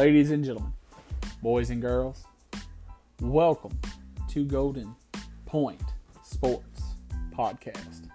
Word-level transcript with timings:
Ladies 0.00 0.30
and 0.30 0.42
gentlemen, 0.42 0.72
boys 1.42 1.68
and 1.68 1.82
girls, 1.82 2.24
welcome 3.20 3.78
to 4.30 4.46
Golden 4.46 4.96
Point 5.44 5.82
Sports 6.22 6.80
Podcast. 7.36 8.08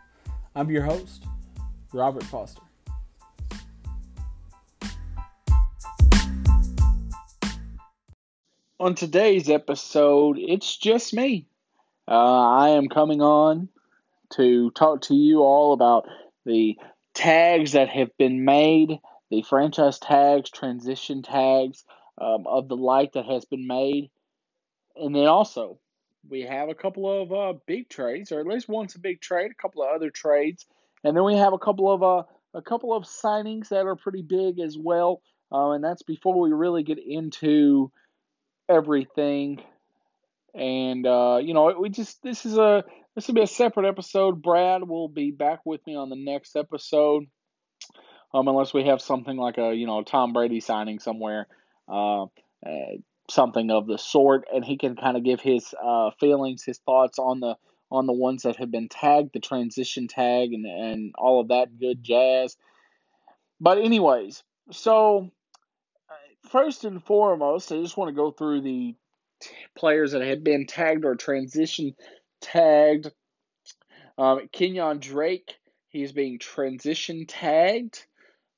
I'm 0.55 0.71
your 0.71 0.81
host, 0.81 1.25
Robert 1.93 2.23
Foster. 2.23 2.63
On 8.79 8.95
today's 8.95 9.47
episode, 9.47 10.39
it's 10.39 10.75
just 10.77 11.13
me. 11.13 11.45
Uh, 12.07 12.13
I 12.13 12.69
am 12.69 12.89
coming 12.89 13.21
on 13.21 13.69
to 14.37 14.71
talk 14.71 15.01
to 15.01 15.13
you 15.13 15.41
all 15.41 15.71
about 15.73 16.07
the 16.47 16.79
tags 17.13 17.73
that 17.73 17.89
have 17.89 18.09
been 18.17 18.43
made, 18.43 18.99
the 19.35 19.41
franchise 19.41 19.99
tags, 19.99 20.49
transition 20.49 21.21
tags 21.21 21.83
um, 22.19 22.47
of 22.47 22.67
the 22.67 22.77
like 22.77 23.13
that 23.13 23.25
has 23.25 23.45
been 23.45 23.67
made. 23.67 24.09
And 24.95 25.13
then 25.13 25.27
also, 25.27 25.79
we 26.29 26.41
have 26.41 26.69
a 26.69 26.75
couple 26.75 27.21
of 27.21 27.33
uh, 27.33 27.59
big 27.67 27.89
trades, 27.89 28.31
or 28.31 28.39
at 28.39 28.47
least 28.47 28.69
one's 28.69 28.95
a 28.95 28.99
big 28.99 29.19
trade, 29.21 29.51
a 29.51 29.61
couple 29.61 29.83
of 29.83 29.89
other 29.93 30.09
trades, 30.09 30.65
and 31.03 31.15
then 31.15 31.23
we 31.23 31.35
have 31.35 31.53
a 31.53 31.59
couple 31.59 31.91
of 31.91 32.01
uh, 32.01 32.23
a 32.53 32.61
couple 32.61 32.93
of 32.93 33.03
signings 33.03 33.69
that 33.69 33.85
are 33.85 33.95
pretty 33.95 34.21
big 34.21 34.59
as 34.59 34.77
well. 34.77 35.21
Uh, 35.51 35.71
and 35.71 35.83
that's 35.83 36.01
before 36.01 36.39
we 36.39 36.51
really 36.51 36.83
get 36.83 36.97
into 36.97 37.91
everything. 38.67 39.61
And 40.53 41.05
uh, 41.05 41.39
you 41.43 41.53
know, 41.53 41.75
we 41.79 41.89
just 41.89 42.23
this 42.23 42.45
is 42.45 42.57
a 42.57 42.85
this 43.13 43.27
will 43.27 43.35
be 43.35 43.41
a 43.41 43.47
separate 43.47 43.87
episode. 43.87 44.41
Brad 44.41 44.87
will 44.87 45.09
be 45.09 45.31
back 45.31 45.59
with 45.65 45.85
me 45.85 45.95
on 45.95 46.09
the 46.09 46.15
next 46.15 46.55
episode, 46.55 47.25
um, 48.33 48.47
unless 48.47 48.73
we 48.73 48.85
have 48.85 49.01
something 49.01 49.37
like 49.37 49.57
a 49.57 49.73
you 49.73 49.87
know 49.87 50.03
Tom 50.03 50.33
Brady 50.33 50.59
signing 50.59 50.99
somewhere, 50.99 51.47
uh, 51.87 52.23
uh, 52.23 52.97
something 53.29 53.71
of 53.71 53.87
the 53.87 53.97
sort, 53.97 54.45
and 54.53 54.63
he 54.63 54.77
can 54.77 54.95
kind 54.95 55.17
of 55.17 55.23
give 55.23 55.39
his 55.41 55.73
uh, 55.81 56.11
feelings, 56.19 56.63
his 56.63 56.79
thoughts 56.79 57.19
on 57.19 57.39
the 57.39 57.55
on 57.91 58.07
the 58.07 58.13
ones 58.13 58.43
that 58.43 58.57
have 58.57 58.71
been 58.71 58.89
tagged, 58.89 59.31
the 59.33 59.39
transition 59.39 60.07
tag, 60.07 60.53
and 60.53 60.65
and 60.65 61.13
all 61.17 61.39
of 61.39 61.49
that 61.49 61.79
good 61.79 62.03
jazz. 62.03 62.57
But 63.59 63.77
anyways, 63.77 64.43
so 64.71 65.31
uh, 66.09 66.49
first 66.49 66.83
and 66.83 67.03
foremost, 67.03 67.71
I 67.71 67.81
just 67.81 67.97
want 67.97 68.09
to 68.09 68.15
go 68.15 68.31
through 68.31 68.61
the 68.61 68.95
t- 69.39 69.49
players 69.75 70.11
that 70.11 70.21
had 70.21 70.43
been 70.43 70.65
tagged 70.65 71.05
or 71.05 71.15
transition 71.15 71.95
tagged. 72.41 73.11
Um, 74.17 74.47
Kenyon 74.51 74.99
Drake, 74.99 75.55
he's 75.89 76.11
being 76.11 76.39
transition 76.39 77.25
tagged. 77.25 78.05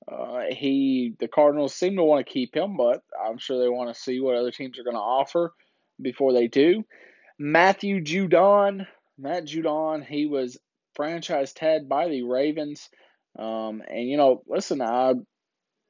Uh, 0.09 0.43
he 0.49 1.13
the 1.19 1.27
Cardinals 1.27 1.75
seem 1.75 1.95
to 1.97 2.03
want 2.03 2.25
to 2.25 2.31
keep 2.31 2.55
him, 2.55 2.77
but 2.77 3.01
I'm 3.21 3.37
sure 3.37 3.59
they 3.59 3.69
want 3.69 3.93
to 3.93 4.01
see 4.01 4.19
what 4.19 4.35
other 4.35 4.51
teams 4.51 4.79
are 4.79 4.83
going 4.83 4.95
to 4.95 5.01
offer 5.01 5.53
before 6.01 6.33
they 6.33 6.47
do. 6.47 6.83
Matthew 7.37 8.01
Judon, 8.01 8.87
Matt 9.17 9.45
Judon, 9.45 10.05
he 10.05 10.25
was 10.25 10.57
franchise 10.95 11.53
tagged 11.53 11.89
by 11.89 12.07
the 12.07 12.23
Ravens. 12.23 12.89
Um, 13.37 13.83
and 13.87 14.07
you 14.07 14.17
know, 14.17 14.43
listen, 14.47 14.79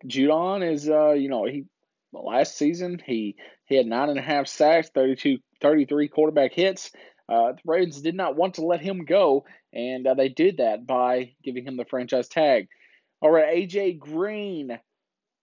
Judon 0.05 0.71
is 0.71 0.89
uh, 0.89 1.11
you 1.11 1.29
know, 1.29 1.45
he 1.45 1.65
last 2.13 2.57
season 2.57 3.01
he 3.05 3.35
he 3.65 3.75
had 3.75 3.85
nine 3.85 4.09
and 4.09 4.19
a 4.19 4.23
half 4.23 4.47
sacks, 4.47 4.89
32, 4.93 5.37
33 5.61 6.07
quarterback 6.07 6.53
hits. 6.53 6.91
Uh, 7.29 7.51
the 7.53 7.59
Ravens 7.65 8.01
did 8.01 8.15
not 8.15 8.35
want 8.37 8.55
to 8.55 8.65
let 8.65 8.81
him 8.81 9.05
go, 9.05 9.45
and 9.73 10.07
uh, 10.07 10.13
they 10.13 10.29
did 10.29 10.57
that 10.57 10.87
by 10.87 11.33
giving 11.43 11.65
him 11.65 11.75
the 11.77 11.85
franchise 11.85 12.29
tag. 12.29 12.67
All 13.19 13.31
right, 13.31 13.67
AJ 13.67 13.97
Green 13.97 14.77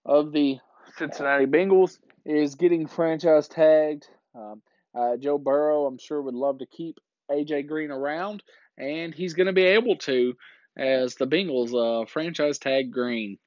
of 0.04 0.30
the 0.30 0.58
Cincinnati 0.96 1.46
Bengals 1.46 1.98
is 2.24 2.54
getting 2.54 2.86
franchise 2.86 3.48
tagged. 3.48 4.06
Um, 4.32 4.62
uh, 4.94 5.16
Joe 5.16 5.38
Burrow, 5.38 5.86
I'm 5.86 5.98
sure, 5.98 6.22
would 6.22 6.34
love 6.34 6.60
to 6.60 6.66
keep 6.66 7.00
AJ 7.28 7.66
Green 7.66 7.90
around, 7.90 8.44
and 8.78 9.12
he's 9.12 9.34
going 9.34 9.48
to 9.48 9.52
be 9.52 9.64
able 9.64 9.96
to 9.96 10.34
as 10.76 11.16
the 11.16 11.26
Bengals 11.26 11.74
uh, 11.74 12.06
franchise 12.06 12.58
tag 12.58 12.92
Green. 12.92 13.38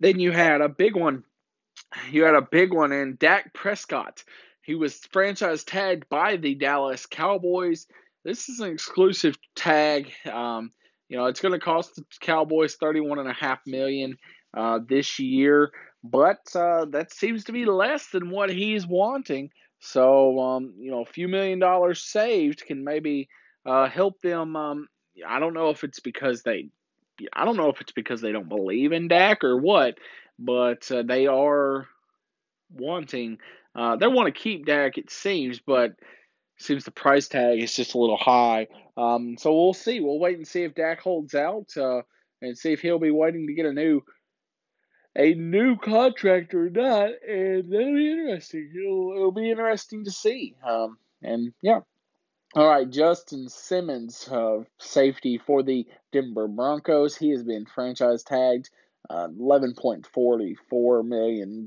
Then 0.00 0.18
you 0.18 0.32
had 0.32 0.62
a 0.62 0.68
big 0.68 0.96
one. 0.96 1.22
You 2.10 2.24
had 2.24 2.34
a 2.34 2.42
big 2.42 2.74
one 2.74 2.90
in 2.90 3.18
Dak 3.20 3.54
Prescott. 3.54 4.24
He 4.62 4.74
was 4.74 4.96
franchise 5.12 5.62
tagged 5.62 6.08
by 6.08 6.36
the 6.36 6.56
Dallas 6.56 7.06
Cowboys. 7.06 7.86
This 8.24 8.48
is 8.48 8.58
an 8.58 8.72
exclusive 8.72 9.36
tag. 9.54 10.12
Um, 10.30 10.72
you 11.10 11.18
know, 11.18 11.26
it's 11.26 11.40
going 11.40 11.52
to 11.52 11.58
cost 11.58 11.96
the 11.96 12.04
Cowboys 12.20 12.76
thirty-one 12.76 13.18
and 13.18 13.28
a 13.28 13.34
half 13.34 13.58
million 13.66 14.16
uh, 14.56 14.78
this 14.88 15.18
year, 15.18 15.70
but 16.02 16.38
uh, 16.54 16.86
that 16.86 17.12
seems 17.12 17.44
to 17.44 17.52
be 17.52 17.66
less 17.66 18.06
than 18.08 18.30
what 18.30 18.48
he's 18.48 18.86
wanting. 18.86 19.50
So, 19.80 20.38
um, 20.40 20.74
you 20.78 20.90
know, 20.90 21.02
a 21.02 21.12
few 21.12 21.26
million 21.26 21.58
dollars 21.58 22.02
saved 22.02 22.64
can 22.66 22.84
maybe 22.84 23.28
uh, 23.66 23.88
help 23.88 24.20
them. 24.20 24.54
Um, 24.54 24.88
I 25.26 25.40
don't 25.40 25.54
know 25.54 25.70
if 25.70 25.84
it's 25.84 26.00
because 26.00 26.42
they, 26.42 26.68
I 27.32 27.44
don't 27.44 27.56
know 27.56 27.70
if 27.70 27.80
it's 27.80 27.92
because 27.92 28.20
they 28.20 28.32
don't 28.32 28.48
believe 28.48 28.92
in 28.92 29.08
Dak 29.08 29.42
or 29.42 29.56
what, 29.56 29.98
but 30.38 30.90
uh, 30.92 31.02
they 31.02 31.26
are 31.26 31.86
wanting. 32.72 33.38
Uh, 33.74 33.96
they 33.96 34.06
want 34.06 34.32
to 34.32 34.40
keep 34.40 34.66
Dak, 34.66 34.98
it 34.98 35.10
seems, 35.10 35.60
but 35.60 35.92
seems 36.60 36.84
the 36.84 36.90
price 36.90 37.28
tag 37.28 37.60
is 37.60 37.74
just 37.74 37.94
a 37.94 37.98
little 37.98 38.16
high. 38.16 38.68
Um, 38.96 39.36
so 39.38 39.54
we'll 39.54 39.74
see. 39.74 40.00
We'll 40.00 40.18
wait 40.18 40.36
and 40.36 40.46
see 40.46 40.62
if 40.62 40.74
Dak 40.74 41.00
holds 41.00 41.34
out 41.34 41.76
uh, 41.76 42.02
and 42.42 42.56
see 42.56 42.72
if 42.72 42.80
he'll 42.80 42.98
be 42.98 43.10
waiting 43.10 43.46
to 43.46 43.54
get 43.54 43.66
a 43.66 43.72
new 43.72 44.02
a 45.16 45.34
new 45.34 45.76
contract 45.76 46.54
or 46.54 46.70
not, 46.70 47.10
and 47.26 47.72
that'll 47.72 47.94
be 47.94 48.12
interesting. 48.12 48.70
It'll, 48.76 49.12
it'll 49.16 49.32
be 49.32 49.50
interesting 49.50 50.04
to 50.04 50.10
see. 50.10 50.54
Um, 50.64 50.98
and 51.22 51.52
yeah. 51.62 51.80
All 52.54 52.66
right, 52.66 52.88
Justin 52.88 53.48
Simmons, 53.48 54.28
uh, 54.28 54.64
safety 54.78 55.38
for 55.38 55.62
the 55.62 55.86
Denver 56.12 56.48
Broncos. 56.48 57.16
He 57.16 57.30
has 57.30 57.44
been 57.44 57.64
franchise 57.64 58.24
tagged. 58.24 58.70
Uh, 59.08 59.28
$11.44 59.28 61.04
million 61.04 61.66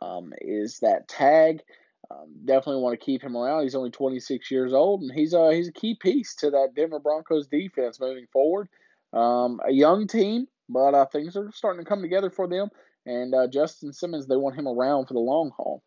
um, 0.00 0.32
is 0.40 0.78
that 0.80 1.08
tag. 1.08 1.62
Um, 2.10 2.32
definitely 2.44 2.82
want 2.82 2.98
to 2.98 3.04
keep 3.04 3.22
him 3.22 3.36
around. 3.36 3.62
He's 3.62 3.74
only 3.74 3.90
26 3.90 4.50
years 4.50 4.72
old, 4.72 5.02
and 5.02 5.12
he's 5.12 5.32
a 5.32 5.52
he's 5.52 5.68
a 5.68 5.72
key 5.72 5.96
piece 6.00 6.34
to 6.36 6.50
that 6.50 6.74
Denver 6.74 7.00
Broncos 7.00 7.46
defense 7.46 8.00
moving 8.00 8.26
forward. 8.32 8.68
Um, 9.12 9.60
a 9.66 9.72
young 9.72 10.06
team, 10.06 10.46
but 10.68 10.94
uh, 10.94 11.06
things 11.06 11.36
are 11.36 11.50
starting 11.52 11.84
to 11.84 11.88
come 11.88 12.02
together 12.02 12.30
for 12.30 12.46
them. 12.46 12.68
And 13.06 13.34
uh, 13.34 13.46
Justin 13.46 13.92
Simmons, 13.92 14.26
they 14.26 14.36
want 14.36 14.56
him 14.56 14.66
around 14.66 15.06
for 15.06 15.14
the 15.14 15.20
long 15.20 15.52
haul. 15.56 15.82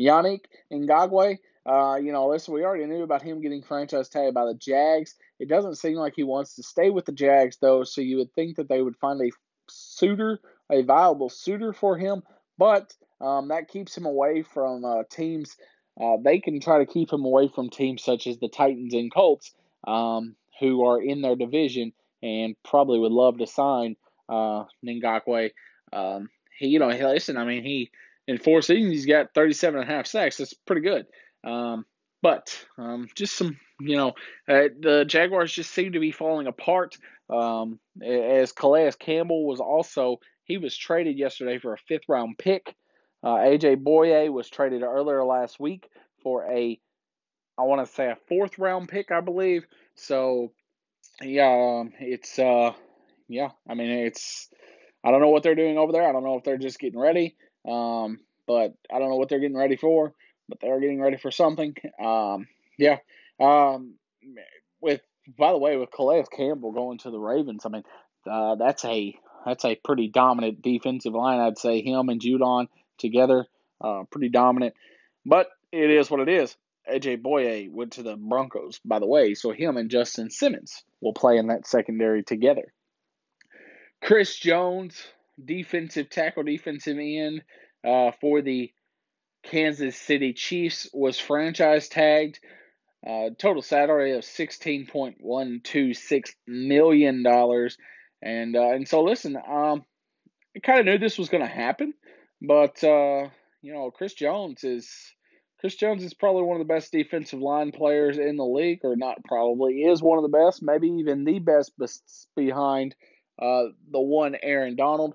Yannick 0.00 0.44
Ngakoue, 0.72 1.38
uh, 1.66 1.96
you 2.02 2.12
know, 2.12 2.28
listen, 2.28 2.54
we 2.54 2.64
already 2.64 2.86
knew 2.86 3.02
about 3.02 3.22
him 3.22 3.40
getting 3.40 3.62
franchise 3.62 4.08
tagged 4.08 4.34
by 4.34 4.44
the 4.44 4.54
Jags. 4.54 5.14
It 5.38 5.48
doesn't 5.48 5.76
seem 5.76 5.96
like 5.96 6.14
he 6.16 6.24
wants 6.24 6.54
to 6.56 6.62
stay 6.62 6.90
with 6.90 7.04
the 7.04 7.12
Jags, 7.12 7.58
though, 7.60 7.84
so 7.84 8.00
you 8.00 8.16
would 8.18 8.32
think 8.34 8.56
that 8.56 8.68
they 8.68 8.82
would 8.82 8.96
find 8.96 9.20
a 9.20 9.30
suitor, 9.68 10.40
a 10.70 10.82
viable 10.82 11.28
suitor 11.28 11.72
for 11.72 11.96
him. 11.96 12.22
But 12.58 12.92
um, 13.20 13.48
that 13.48 13.68
keeps 13.68 13.96
him 13.96 14.06
away 14.06 14.42
from 14.42 14.84
uh, 14.84 15.02
teams. 15.10 15.56
Uh, 16.00 16.16
they 16.22 16.40
can 16.40 16.60
try 16.60 16.78
to 16.78 16.86
keep 16.86 17.12
him 17.12 17.24
away 17.24 17.48
from 17.54 17.70
teams 17.70 18.02
such 18.02 18.26
as 18.26 18.38
the 18.38 18.48
Titans 18.48 18.94
and 18.94 19.12
Colts, 19.12 19.54
um, 19.86 20.36
who 20.60 20.84
are 20.86 21.00
in 21.00 21.22
their 21.22 21.36
division 21.36 21.92
and 22.22 22.56
probably 22.64 22.98
would 22.98 23.12
love 23.12 23.38
to 23.38 23.46
sign 23.46 23.96
uh, 24.28 24.64
Ngakoue. 24.86 25.50
Um, 25.92 26.28
he, 26.58 26.68
you 26.68 26.78
know, 26.78 26.88
listen, 26.88 27.36
I 27.36 27.44
mean, 27.44 27.64
he 27.64 27.90
in 28.26 28.38
four 28.38 28.62
seasons 28.62 28.92
he's 28.92 29.06
got 29.06 29.34
37 29.34 29.80
and 29.80 29.90
a 29.90 29.92
half 29.92 30.06
sacks. 30.06 30.36
That's 30.36 30.54
pretty 30.54 30.82
good. 30.82 31.06
Um, 31.44 31.84
but 32.22 32.64
um, 32.78 33.08
just 33.16 33.36
some, 33.36 33.58
you 33.80 33.96
know, 33.96 34.10
uh, 34.48 34.68
the 34.78 35.04
Jaguars 35.06 35.52
just 35.52 35.72
seem 35.72 35.92
to 35.92 36.00
be 36.00 36.12
falling 36.12 36.46
apart. 36.46 36.96
Um, 37.28 37.80
as 38.04 38.52
Calais 38.52 38.92
Campbell 38.98 39.46
was 39.46 39.58
also 39.60 40.20
he 40.52 40.58
was 40.58 40.76
traded 40.76 41.18
yesterday 41.18 41.58
for 41.58 41.72
a 41.72 41.78
fifth 41.78 42.06
round 42.08 42.36
pick. 42.36 42.74
Uh, 43.24 43.36
AJ 43.36 43.82
Bouye 43.82 44.30
was 44.30 44.50
traded 44.50 44.82
earlier 44.82 45.24
last 45.24 45.58
week 45.58 45.88
for 46.22 46.44
a, 46.44 46.78
I 47.58 47.62
want 47.62 47.86
to 47.86 47.90
say 47.90 48.10
a 48.10 48.18
fourth 48.28 48.58
round 48.58 48.90
pick, 48.90 49.10
I 49.10 49.22
believe. 49.22 49.64
So, 49.94 50.52
yeah, 51.22 51.78
um, 51.80 51.92
it's 51.98 52.38
uh, 52.38 52.72
yeah. 53.28 53.48
I 53.66 53.72
mean, 53.72 54.04
it's 54.04 54.50
I 55.02 55.10
don't 55.10 55.22
know 55.22 55.30
what 55.30 55.42
they're 55.42 55.54
doing 55.54 55.78
over 55.78 55.90
there. 55.90 56.06
I 56.06 56.12
don't 56.12 56.22
know 56.22 56.36
if 56.36 56.44
they're 56.44 56.58
just 56.58 56.78
getting 56.78 57.00
ready. 57.00 57.34
Um, 57.66 58.20
but 58.46 58.74
I 58.92 58.98
don't 58.98 59.08
know 59.08 59.16
what 59.16 59.30
they're 59.30 59.40
getting 59.40 59.56
ready 59.56 59.76
for. 59.76 60.12
But 60.50 60.58
they're 60.60 60.80
getting 60.80 61.00
ready 61.00 61.16
for 61.16 61.30
something. 61.30 61.74
Um, 61.98 62.46
yeah. 62.76 62.98
Um, 63.40 63.94
with 64.82 65.00
by 65.38 65.52
the 65.52 65.58
way, 65.58 65.78
with 65.78 65.90
Calais 65.90 66.24
Campbell 66.30 66.72
going 66.72 66.98
to 66.98 67.10
the 67.10 67.18
Ravens, 67.18 67.64
I 67.64 67.70
mean, 67.70 67.84
uh, 68.30 68.56
that's 68.56 68.84
a 68.84 69.16
that's 69.44 69.64
a 69.64 69.74
pretty 69.76 70.08
dominant 70.08 70.62
defensive 70.62 71.14
line. 71.14 71.40
I'd 71.40 71.58
say 71.58 71.82
him 71.82 72.08
and 72.08 72.20
Judon 72.20 72.68
together, 72.98 73.46
uh, 73.80 74.04
pretty 74.10 74.28
dominant. 74.28 74.74
But 75.24 75.48
it 75.70 75.90
is 75.90 76.10
what 76.10 76.20
it 76.20 76.28
is. 76.28 76.56
AJ 76.90 77.22
Bouye 77.22 77.70
went 77.70 77.92
to 77.92 78.02
the 78.02 78.16
Broncos, 78.16 78.80
by 78.84 78.98
the 78.98 79.06
way, 79.06 79.34
so 79.34 79.52
him 79.52 79.76
and 79.76 79.90
Justin 79.90 80.30
Simmons 80.30 80.82
will 81.00 81.12
play 81.14 81.38
in 81.38 81.46
that 81.46 81.66
secondary 81.66 82.24
together. 82.24 82.72
Chris 84.02 84.36
Jones, 84.36 85.00
defensive 85.42 86.10
tackle, 86.10 86.42
defensive 86.42 86.98
end 86.98 87.42
uh, 87.84 88.10
for 88.20 88.42
the 88.42 88.72
Kansas 89.44 89.96
City 89.96 90.32
Chiefs 90.32 90.88
was 90.92 91.18
franchise 91.18 91.88
tagged. 91.88 92.40
Uh, 93.04 93.30
total 93.38 93.62
salary 93.62 94.16
of 94.16 94.24
sixteen 94.24 94.86
point 94.86 95.16
one 95.20 95.60
two 95.64 95.92
six 95.92 96.34
million 96.46 97.22
dollars, 97.24 97.76
and 98.22 98.56
uh, 98.56 98.70
and 98.70 98.88
so 98.88 99.02
listen, 99.02 99.36
um, 99.36 99.84
I 100.56 100.60
kind 100.62 100.80
of 100.80 100.86
knew 100.86 100.98
this 100.98 101.18
was 101.18 101.28
going 101.28 101.42
to 101.42 101.48
happen, 101.48 101.94
but 102.40 102.82
uh, 102.84 103.28
you 103.62 103.72
know, 103.72 103.90
Chris 103.90 104.14
Jones 104.14 104.64
is 104.64 104.90
Chris 105.60 105.76
Jones 105.76 106.04
is 106.04 106.14
probably 106.14 106.42
one 106.42 106.60
of 106.60 106.66
the 106.66 106.72
best 106.72 106.92
defensive 106.92 107.40
line 107.40 107.72
players 107.72 108.18
in 108.18 108.36
the 108.36 108.44
league, 108.44 108.80
or 108.84 108.96
not 108.96 109.24
probably 109.24 109.82
is 109.82 110.02
one 110.02 110.18
of 110.18 110.22
the 110.22 110.36
best, 110.36 110.62
maybe 110.62 110.88
even 110.88 111.24
the 111.24 111.38
best 111.38 111.72
behind 112.36 112.94
uh, 113.40 113.64
the 113.90 114.00
one 114.00 114.36
Aaron 114.42 114.76
Donald. 114.76 115.14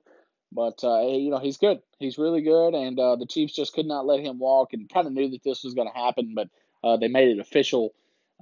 But 0.52 0.84
uh, 0.84 1.02
you 1.02 1.30
know 1.30 1.40
he's 1.40 1.58
good. 1.58 1.80
He's 2.00 2.18
really 2.18 2.42
good, 2.42 2.74
and 2.74 3.00
uh, 3.00 3.16
the 3.18 3.26
Chiefs 3.26 3.54
just 3.56 3.74
could 3.74 3.86
not 3.86 4.06
let 4.06 4.22
him 4.22 4.40
walk, 4.40 4.74
and 4.74 4.90
kind 4.90 5.08
of 5.08 5.14
knew 5.14 5.30
that 5.32 5.44
this 5.44 5.64
was 5.64 5.74
going 5.74 5.90
to 5.90 6.00
happen. 6.00 6.34
But 6.36 6.50
uh, 6.84 6.98
they 6.98 7.10
made 7.10 7.30
it 7.30 7.40
official 7.40 7.94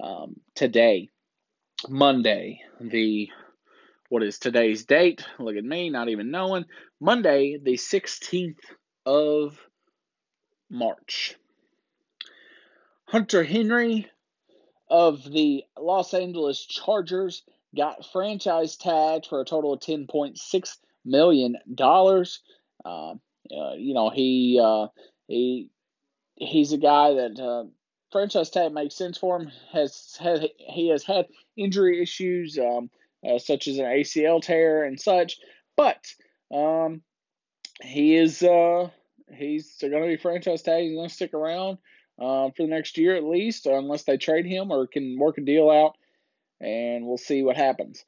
um, 0.02 0.36
today, 0.54 1.10
Monday. 1.90 2.62
The 2.80 3.30
what 4.16 4.24
is 4.24 4.40
today's 4.40 4.86
date? 4.86 5.26
Look 5.40 5.58
at 5.58 5.66
me, 5.66 5.90
not 5.90 6.08
even 6.08 6.32
knowing. 6.32 6.64
Monday, 7.02 7.60
the 7.62 7.76
sixteenth 7.76 8.62
of 9.06 9.60
March. 10.70 11.36
Hunter 13.04 13.44
Henry 13.44 14.10
of 14.90 15.30
the 15.30 15.66
Los 15.78 16.14
Angeles 16.14 16.66
Chargers 16.66 17.44
got 17.76 18.06
franchise 18.14 18.78
tagged 18.78 19.26
for 19.26 19.42
a 19.42 19.46
total 19.46 19.74
of 19.74 19.82
ten 19.82 20.08
point 20.08 20.38
six 20.38 20.78
million 21.04 21.58
dollars. 21.74 22.40
Uh, 22.86 23.16
uh, 23.52 23.74
you 23.76 23.94
know, 23.94 24.10
he 24.10 24.62
uh, 24.64 24.88
he 25.28 25.68
he's 26.36 26.72
a 26.72 26.78
guy 26.78 27.16
that 27.16 27.38
uh, 27.38 27.66
franchise 28.14 28.50
tag 28.50 28.72
makes 28.72 28.96
sense 28.96 29.18
for 29.18 29.42
him. 29.42 29.52
Has 29.74 30.16
had 30.18 30.48
he 30.58 30.88
has 30.88 31.04
had 31.04 31.28
injury 31.58 32.02
issues 32.02 32.58
um, 32.58 32.90
uh, 33.28 33.40
such 33.40 33.68
as 33.68 33.78
an 33.78 33.86
ACL 33.86 34.42
tear 34.42 34.84
and 34.84 35.00
such, 35.00 35.38
but 35.76 36.06
um, 36.54 37.02
he 37.82 38.16
is 38.16 38.44
uh, 38.44 38.90
he's 39.34 39.76
going 39.82 39.94
to 39.94 40.08
be 40.08 40.18
franchise 40.18 40.62
tag. 40.62 40.84
He's 40.84 40.96
going 40.96 41.10
to 41.10 41.14
stick 41.14 41.34
around 41.34 41.78
uh, 42.20 42.50
for 42.52 42.64
the 42.64 42.68
next 42.68 42.98
year 42.98 43.16
at 43.16 43.24
least, 43.24 43.66
unless 43.66 44.04
they 44.04 44.18
trade 44.18 44.46
him 44.46 44.72
or 44.72 44.88
can 44.88 45.18
work 45.18 45.38
a 45.38 45.42
deal 45.42 45.70
out, 45.70 45.96
and 46.62 47.06
we'll 47.06 47.18
see 47.18 47.44
what 47.44 47.58
happens. 47.58 48.04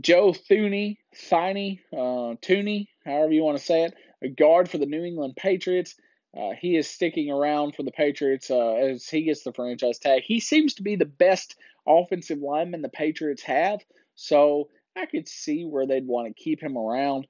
Joe 0.00 0.32
Thuney, 0.32 0.98
Thuney, 1.14 1.80
uh, 1.92 2.36
Tooney, 2.40 2.88
however 3.04 3.32
you 3.32 3.42
want 3.42 3.58
to 3.58 3.64
say 3.64 3.84
it, 3.84 3.94
a 4.22 4.28
guard 4.28 4.70
for 4.70 4.78
the 4.78 4.86
New 4.86 5.04
England 5.04 5.34
Patriots. 5.36 5.96
Uh, 6.36 6.50
he 6.56 6.76
is 6.76 6.88
sticking 6.88 7.28
around 7.30 7.74
for 7.74 7.82
the 7.82 7.90
Patriots 7.90 8.50
uh, 8.52 8.74
as 8.74 9.08
he 9.08 9.22
gets 9.22 9.42
the 9.42 9.52
franchise 9.52 9.98
tag. 9.98 10.22
He 10.22 10.38
seems 10.38 10.74
to 10.74 10.82
be 10.82 10.94
the 10.94 11.04
best 11.04 11.56
offensive 11.86 12.38
lineman 12.38 12.82
the 12.82 12.88
Patriots 12.88 13.42
have, 13.42 13.80
so 14.20 14.68
I 14.96 15.06
could 15.06 15.28
see 15.28 15.64
where 15.64 15.86
they'd 15.86 16.06
want 16.06 16.28
to 16.28 16.42
keep 16.42 16.62
him 16.62 16.76
around. 16.76 17.26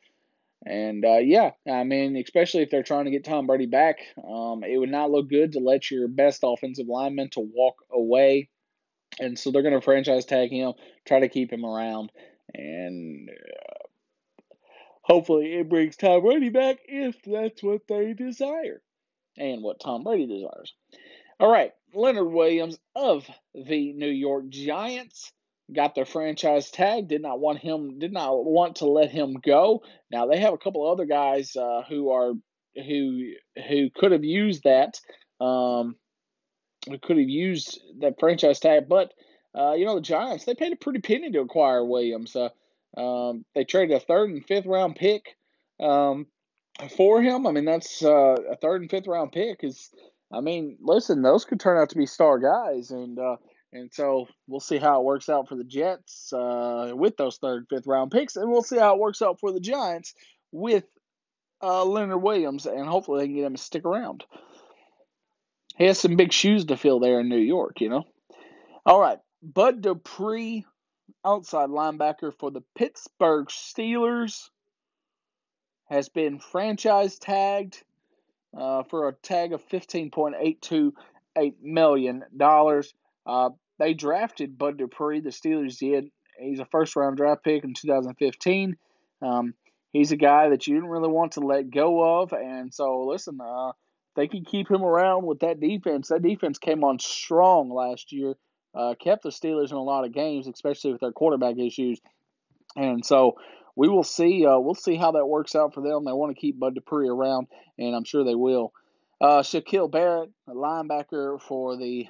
And 0.66 1.04
uh, 1.04 1.18
yeah, 1.18 1.52
I 1.70 1.84
mean, 1.84 2.16
especially 2.16 2.62
if 2.62 2.70
they're 2.70 2.82
trying 2.82 3.06
to 3.06 3.10
get 3.10 3.24
Tom 3.24 3.46
Brady 3.46 3.66
back, 3.66 3.98
um, 4.22 4.62
it 4.62 4.76
would 4.76 4.90
not 4.90 5.10
look 5.10 5.28
good 5.30 5.52
to 5.52 5.58
let 5.58 5.90
your 5.90 6.06
best 6.06 6.40
offensive 6.44 6.86
lineman 6.86 7.30
to 7.30 7.40
walk 7.40 7.76
away. 7.90 8.50
And 9.18 9.38
so 9.38 9.50
they're 9.50 9.62
going 9.62 9.74
to 9.74 9.80
franchise 9.80 10.26
tag 10.26 10.50
him, 10.50 10.74
try 11.06 11.20
to 11.20 11.28
keep 11.28 11.52
him 11.52 11.64
around 11.64 12.10
and 12.54 13.30
uh, 13.30 13.86
hopefully 15.02 15.54
it 15.54 15.68
brings 15.68 15.96
Tom 15.96 16.22
Brady 16.22 16.48
back 16.48 16.78
if 16.86 17.16
that's 17.22 17.62
what 17.62 17.82
they 17.88 18.12
desire 18.12 18.82
and 19.36 19.62
what 19.62 19.80
Tom 19.80 20.04
Brady 20.04 20.26
desires. 20.26 20.74
All 21.38 21.50
right, 21.50 21.72
Leonard 21.94 22.32
Williams 22.32 22.78
of 22.94 23.28
the 23.54 23.92
New 23.92 24.10
York 24.10 24.48
Giants 24.48 25.32
got 25.72 25.94
their 25.94 26.04
franchise 26.04 26.70
tag. 26.70 27.08
Did 27.08 27.22
not 27.22 27.40
want 27.40 27.58
him. 27.58 27.98
Did 27.98 28.12
not 28.12 28.44
want 28.44 28.76
to 28.76 28.86
let 28.86 29.10
him 29.10 29.36
go. 29.42 29.82
Now 30.10 30.26
they 30.26 30.38
have 30.38 30.54
a 30.54 30.58
couple 30.58 30.90
other 30.90 31.06
guys 31.06 31.56
uh, 31.56 31.82
who 31.88 32.10
are 32.10 32.32
who 32.74 33.32
who 33.68 33.90
could 33.90 34.12
have 34.12 34.24
used 34.24 34.64
that. 34.64 35.00
Um, 35.40 35.96
who 36.88 36.98
could 36.98 37.18
have 37.18 37.28
used 37.28 37.78
that 38.00 38.18
franchise 38.18 38.58
tag, 38.58 38.88
but 38.88 39.12
uh, 39.56 39.72
you 39.72 39.84
know, 39.84 39.96
the 39.96 40.00
Giants, 40.00 40.44
they 40.44 40.54
paid 40.54 40.72
a 40.72 40.76
pretty 40.76 41.00
penny 41.00 41.30
to 41.30 41.40
acquire 41.40 41.84
Williams. 41.84 42.36
Uh, 42.36 42.50
um, 42.96 43.44
they 43.54 43.64
traded 43.64 43.96
a 43.96 44.00
third 44.00 44.30
and 44.30 44.46
fifth 44.46 44.66
round 44.66 44.96
pick 44.96 45.36
um, 45.80 46.26
for 46.96 47.20
him. 47.20 47.46
I 47.46 47.52
mean, 47.52 47.64
that's 47.64 48.02
uh, 48.02 48.36
a 48.50 48.56
third 48.56 48.82
and 48.82 48.90
fifth 48.90 49.06
round 49.06 49.32
pick. 49.32 49.64
Is 49.64 49.90
I 50.32 50.40
mean, 50.40 50.78
listen, 50.80 51.22
those 51.22 51.44
could 51.44 51.60
turn 51.60 51.78
out 51.78 51.90
to 51.90 51.98
be 51.98 52.06
star 52.06 52.38
guys, 52.38 52.90
and 52.90 53.18
uh, 53.18 53.36
and 53.72 53.90
so 53.92 54.26
we'll 54.46 54.60
see 54.60 54.78
how 54.78 55.00
it 55.00 55.04
works 55.04 55.28
out 55.28 55.48
for 55.48 55.54
the 55.54 55.64
Jets 55.64 56.32
uh, 56.32 56.92
with 56.94 57.16
those 57.16 57.36
third, 57.36 57.66
fifth 57.70 57.86
round 57.86 58.10
picks, 58.10 58.36
and 58.36 58.50
we'll 58.50 58.62
see 58.62 58.78
how 58.78 58.94
it 58.94 59.00
works 59.00 59.22
out 59.22 59.38
for 59.38 59.52
the 59.52 59.60
Giants 59.60 60.14
with 60.50 60.84
uh, 61.62 61.84
Leonard 61.84 62.22
Williams, 62.22 62.66
and 62.66 62.86
hopefully 62.86 63.20
they 63.20 63.26
can 63.26 63.36
get 63.36 63.44
him 63.44 63.56
to 63.56 63.62
stick 63.62 63.84
around. 63.84 64.24
He 65.76 65.84
has 65.84 65.98
some 65.98 66.16
big 66.16 66.32
shoes 66.32 66.64
to 66.66 66.76
fill 66.76 67.00
there 67.00 67.20
in 67.20 67.28
New 67.28 67.38
York, 67.38 67.80
you 67.80 67.88
know. 67.88 68.04
All 68.84 69.00
right, 69.00 69.18
Bud 69.42 69.82
Dupree, 69.82 70.64
outside 71.24 71.68
linebacker 71.68 72.32
for 72.38 72.50
the 72.50 72.62
Pittsburgh 72.74 73.46
Steelers, 73.46 74.48
has 75.88 76.08
been 76.08 76.38
franchise 76.38 77.18
tagged 77.18 77.82
uh, 78.56 78.82
for 78.84 79.08
a 79.08 79.12
tag 79.12 79.52
of 79.52 79.66
$15.828 79.68 81.54
million. 81.62 82.24
Uh, 83.26 83.50
they 83.78 83.94
drafted 83.94 84.58
Bud 84.58 84.78
Dupree, 84.78 85.20
the 85.20 85.30
Steelers 85.30 85.78
did. 85.78 86.10
He's 86.38 86.60
a 86.60 86.66
first 86.66 86.96
round 86.96 87.16
draft 87.16 87.44
pick 87.44 87.64
in 87.64 87.74
2015. 87.74 88.76
Um, 89.22 89.54
he's 89.92 90.12
a 90.12 90.16
guy 90.16 90.50
that 90.50 90.66
you 90.66 90.74
didn't 90.74 90.90
really 90.90 91.10
want 91.10 91.32
to 91.32 91.40
let 91.40 91.70
go 91.70 92.22
of. 92.22 92.32
And 92.32 92.72
so, 92.72 93.06
listen, 93.06 93.38
uh, 93.40 93.72
they 94.16 94.26
can 94.26 94.44
keep 94.44 94.70
him 94.70 94.82
around 94.82 95.26
with 95.26 95.40
that 95.40 95.60
defense. 95.60 96.08
That 96.08 96.22
defense 96.22 96.58
came 96.58 96.82
on 96.82 96.98
strong 96.98 97.70
last 97.70 98.12
year 98.12 98.36
uh, 98.74 98.94
kept 99.02 99.22
the 99.22 99.30
Steelers 99.30 99.70
in 99.70 99.76
a 99.76 99.82
lot 99.82 100.04
of 100.04 100.12
games, 100.12 100.46
especially 100.46 100.92
with 100.92 101.00
their 101.00 101.12
quarterback 101.12 101.58
issues. 101.58 102.00
And 102.76 103.04
so 103.04 103.36
we 103.76 103.88
will 103.88 104.04
see. 104.04 104.46
Uh, 104.46 104.58
we'll 104.58 104.74
see 104.74 104.96
how 104.96 105.12
that 105.12 105.26
works 105.26 105.54
out 105.54 105.74
for 105.74 105.80
them. 105.80 106.04
They 106.04 106.12
want 106.12 106.34
to 106.34 106.40
keep 106.40 106.58
Bud 106.58 106.74
Dupree 106.74 107.08
around, 107.08 107.48
and 107.78 107.94
I'm 107.94 108.04
sure 108.04 108.24
they 108.24 108.34
will. 108.34 108.72
Uh, 109.20 109.42
Shaquille 109.42 109.90
Barrett, 109.90 110.30
a 110.48 110.52
linebacker 110.52 111.40
for 111.40 111.76
the 111.76 112.06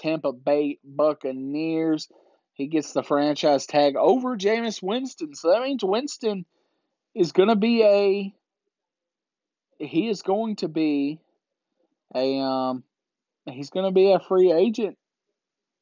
Tampa 0.00 0.32
Bay 0.32 0.78
Buccaneers, 0.84 2.08
he 2.54 2.66
gets 2.66 2.92
the 2.92 3.02
franchise 3.02 3.66
tag 3.66 3.96
over 3.96 4.36
Jameis 4.36 4.82
Winston. 4.82 5.34
So 5.34 5.50
that 5.50 5.62
means 5.62 5.84
Winston 5.84 6.44
is 7.14 7.32
going 7.32 7.48
to 7.48 7.56
be 7.56 7.82
a. 7.82 8.34
He 9.78 10.08
is 10.08 10.22
going 10.22 10.56
to 10.56 10.68
be 10.68 11.20
a 12.14 12.38
um, 12.38 12.84
he's 13.46 13.70
going 13.70 13.86
to 13.86 13.92
be 13.92 14.12
a 14.12 14.20
free 14.20 14.52
agent 14.52 14.98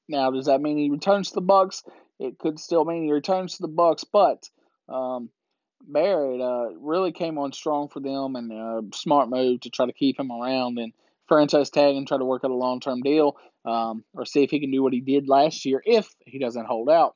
now, 0.08 0.30
does 0.30 0.46
that 0.46 0.60
mean 0.60 0.78
he 0.78 0.90
returns 0.90 1.28
to 1.28 1.34
the 1.34 1.42
Bucs? 1.42 1.82
It 2.18 2.38
could 2.38 2.58
still 2.58 2.84
mean 2.84 3.04
he 3.04 3.12
returns 3.12 3.56
to 3.56 3.62
the 3.62 3.68
Bucs, 3.68 4.04
but 4.10 4.48
um, 4.88 5.30
Barrett 5.86 6.40
uh, 6.40 6.70
really 6.78 7.12
came 7.12 7.38
on 7.38 7.52
strong 7.52 7.88
for 7.88 8.00
them 8.00 8.34
and 8.34 8.50
a 8.50 8.56
uh, 8.56 8.80
smart 8.94 9.28
move 9.28 9.60
to 9.60 9.70
try 9.70 9.86
to 9.86 9.92
keep 9.92 10.18
him 10.18 10.32
around 10.32 10.78
and 10.78 10.92
franchise 11.28 11.70
tag 11.70 11.94
and 11.94 12.08
try 12.08 12.16
to 12.16 12.24
work 12.24 12.42
out 12.44 12.50
a 12.50 12.54
long 12.54 12.80
term 12.80 13.02
deal 13.02 13.36
um, 13.68 14.04
or 14.14 14.24
see 14.24 14.42
if 14.42 14.50
he 14.50 14.60
can 14.60 14.70
do 14.70 14.82
what 14.82 14.92
he 14.92 15.00
did 15.00 15.28
last 15.28 15.64
year 15.64 15.82
if 15.84 16.08
he 16.24 16.38
doesn't 16.38 16.66
hold 16.66 16.88
out. 16.88 17.14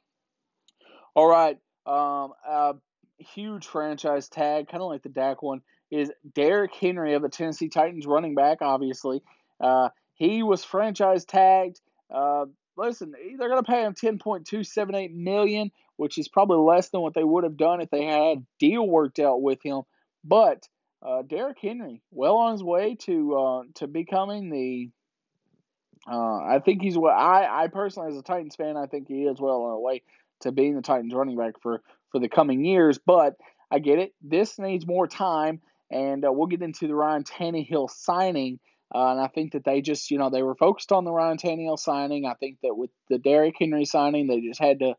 All 1.15 1.27
right, 1.27 1.59
um, 1.87 2.33
a 2.47 2.75
huge 3.19 3.67
franchise 3.67 4.29
tag, 4.29 4.69
kind 4.69 4.83
of 4.83 4.89
like 4.89 5.03
the 5.03 5.09
Dak 5.09 5.43
one, 5.43 5.63
is 5.91 6.11
Derrick 6.35 6.75
Henry 6.75 7.15
of 7.15 7.23
the 7.23 7.29
Tennessee 7.29 7.69
Titans, 7.69 8.07
running 8.07 8.35
back. 8.35 8.59
Obviously, 8.61 9.23
uh, 9.61 9.89
he 10.15 10.43
was 10.43 10.65
franchise 10.65 11.25
tagged. 11.25 11.81
Uh, 12.11 12.47
listen, 12.77 13.13
they're 13.39 13.49
going 13.49 13.63
to 13.63 13.71
pay 13.71 13.83
him 13.83 13.95
ten 13.95 14.19
point 14.19 14.47
two 14.47 14.65
seven 14.65 14.95
eight 14.95 15.15
million, 15.15 15.71
which 15.97 16.19
is 16.19 16.29
probably 16.29 16.59
less 16.59 16.89
than 16.91 17.01
what 17.01 17.15
they 17.15 17.25
would 17.25 17.45
have 17.45 17.57
done 17.57 17.81
if 17.81 17.91
they 17.91 18.05
had 18.05 18.21
a 18.21 18.43
deal 18.59 18.87
worked 18.87 19.19
out 19.19 19.43
with 19.43 19.63
him. 19.63 19.83
But 20.25 20.67
uh, 21.03 21.23
Derrick 21.23 21.59
Henry, 21.61 22.03
well 22.11 22.37
on 22.37 22.53
his 22.53 22.63
way 22.63 22.97
to 23.07 23.37
uh, 23.37 23.63
to 23.77 23.87
becoming 23.87 24.51
the. 24.51 24.91
Uh, 26.11 26.37
I 26.37 26.61
think 26.65 26.83
he's 26.83 26.99
what 26.99 27.15
I 27.15 27.65
I 27.65 27.69
personally 27.69 28.11
as 28.11 28.19
a 28.19 28.23
Titans 28.23 28.57
fan 28.57 28.77
I 28.77 28.87
think 28.87 29.07
he 29.07 29.23
is 29.23 29.41
well 29.41 29.63
on 29.63 29.75
the 29.75 29.81
way 29.81 30.03
to 30.41 30.51
being 30.51 30.75
the 30.75 30.83
Titans 30.83 31.15
running 31.15 31.37
back 31.37 31.55
for 31.63 31.83
for 32.11 32.19
the 32.19 32.29
coming 32.29 32.65
years. 32.65 32.99
But 32.99 33.37
I 33.71 33.79
get 33.79 33.99
it. 33.99 34.13
This 34.21 34.59
needs 34.59 34.87
more 34.87 35.07
time, 35.07 35.61
and 35.91 36.25
uh, 36.25 36.33
we'll 36.33 36.49
get 36.49 36.63
into 36.63 36.89
the 36.89 36.95
Ryan 36.95 37.25
Tannehill 37.25 37.89
signing 37.91 38.59
uh, 38.95 39.13
and 39.13 39.21
I 39.21 39.29
think 39.29 39.53
that 39.53 39.65
they 39.65 39.81
just, 39.81 40.11
you 40.11 40.19
know, 40.19 40.29
they 40.29 40.43
were 40.43 40.55
focused 40.55 40.93
on 40.93 41.05
the 41.05 41.13
Ryan 41.13 41.39
Tannehill 41.39 41.79
signing. 41.79 42.27
I 42.27 42.35
think 42.35 42.59
that 42.63 42.77
with 42.77 42.91
the 43.09 43.19
Derrick 43.19 43.55
Henry 43.59 43.87
signing, 43.87 44.27
they 44.27 44.41
just 44.41 44.61
had 44.61 44.81
to, 44.81 44.97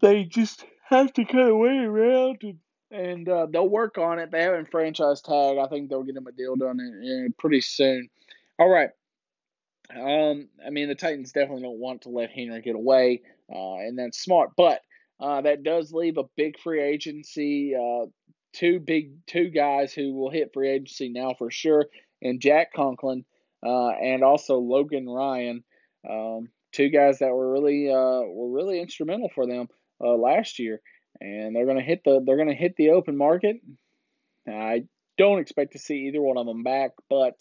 they 0.00 0.24
just 0.24 0.64
have 0.88 1.12
to 1.12 1.24
kind 1.24 1.48
of 1.48 1.56
wait 1.56 1.84
around 1.84 2.38
and 2.42 2.58
and 2.88 3.28
uh, 3.28 3.46
they'll 3.52 3.68
work 3.68 3.98
on 3.98 4.20
it. 4.20 4.30
They 4.30 4.42
haven't 4.42 4.70
franchise 4.70 5.20
tag. 5.20 5.58
I 5.58 5.66
think 5.66 5.90
they'll 5.90 6.04
get 6.04 6.16
him 6.16 6.28
a 6.28 6.32
deal 6.32 6.54
done 6.54 6.78
in, 6.78 7.02
in 7.02 7.34
pretty 7.36 7.60
soon. 7.60 8.08
All 8.60 8.68
right. 8.68 8.90
Um, 9.94 10.48
I 10.64 10.70
mean, 10.70 10.88
the 10.88 10.94
Titans 10.94 11.32
definitely 11.32 11.62
don't 11.62 11.78
want 11.78 12.02
to 12.02 12.10
let 12.10 12.30
Henry 12.30 12.60
get 12.62 12.74
away, 12.74 13.22
uh, 13.52 13.76
and 13.76 13.98
that's 13.98 14.22
smart. 14.22 14.50
But 14.56 14.80
uh, 15.20 15.42
that 15.42 15.62
does 15.62 15.92
leave 15.92 16.18
a 16.18 16.24
big 16.36 16.58
free 16.58 16.82
agency. 16.82 17.74
Uh, 17.74 18.06
two 18.52 18.80
big 18.80 19.12
two 19.26 19.50
guys 19.50 19.92
who 19.92 20.14
will 20.14 20.30
hit 20.30 20.52
free 20.52 20.70
agency 20.70 21.08
now 21.08 21.34
for 21.38 21.50
sure, 21.50 21.86
and 22.22 22.40
Jack 22.40 22.72
Conklin, 22.72 23.24
uh, 23.64 23.90
and 23.90 24.24
also 24.24 24.56
Logan 24.56 25.08
Ryan. 25.08 25.62
Um, 26.08 26.48
two 26.72 26.88
guys 26.88 27.20
that 27.20 27.32
were 27.32 27.52
really 27.52 27.90
uh, 27.90 28.22
were 28.26 28.50
really 28.50 28.80
instrumental 28.80 29.30
for 29.34 29.46
them 29.46 29.68
uh, 30.02 30.14
last 30.14 30.58
year, 30.58 30.80
and 31.20 31.54
they're 31.54 31.66
gonna 31.66 31.80
hit 31.80 32.02
the 32.04 32.22
they're 32.24 32.36
gonna 32.36 32.54
hit 32.54 32.76
the 32.76 32.90
open 32.90 33.16
market. 33.16 33.56
I 34.48 34.84
don't 35.18 35.40
expect 35.40 35.72
to 35.72 35.78
see 35.78 36.06
either 36.06 36.20
one 36.20 36.36
of 36.36 36.46
them 36.46 36.62
back, 36.62 36.92
but 37.08 37.34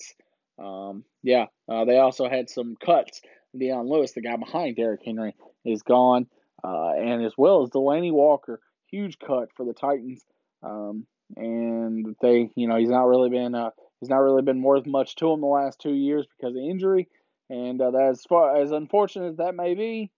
um, 0.58 1.04
yeah, 1.24 1.46
uh, 1.68 1.86
they 1.86 1.98
also 1.98 2.30
had 2.30 2.50
some 2.50 2.76
cuts. 2.84 3.22
Dion 3.58 3.90
Lewis, 3.90 4.12
the 4.12 4.22
guy 4.22 4.36
behind 4.36 4.76
Derrick 4.76 5.02
Henry, 5.04 5.36
is 5.64 5.82
gone, 5.84 6.28
uh, 6.64 6.92
and 6.98 7.24
as 7.24 7.34
well 7.38 7.64
as 7.64 7.70
Delanie 7.70 8.12
Walker, 8.12 8.60
huge 8.92 9.18
cut 9.20 9.50
for 9.56 9.66
the 9.66 9.74
Titans. 9.74 10.24
Um, 10.64 11.06
and 11.36 12.16
they, 12.22 12.50
you 12.56 12.68
know, 12.68 12.78
he's 12.78 12.90
not 12.90 13.08
really 13.08 13.30
been 13.30 13.56
uh, 13.56 13.72
he's 14.00 14.10
not 14.10 14.18
really 14.18 14.42
been 14.42 14.62
worth 14.62 14.86
much 14.86 15.16
to 15.18 15.32
him 15.32 15.42
the 15.42 15.48
last 15.48 15.80
two 15.80 15.94
years 15.94 16.26
because 16.38 16.56
of 16.56 16.62
injury, 16.62 17.08
and 17.50 17.82
uh, 17.82 17.92
that 17.92 18.10
as 18.12 18.24
far 18.24 18.62
as 18.62 18.72
unfortunate 18.72 19.30
as 19.30 19.38
that 19.38 19.56
may 19.56 19.74
be, 19.74 20.12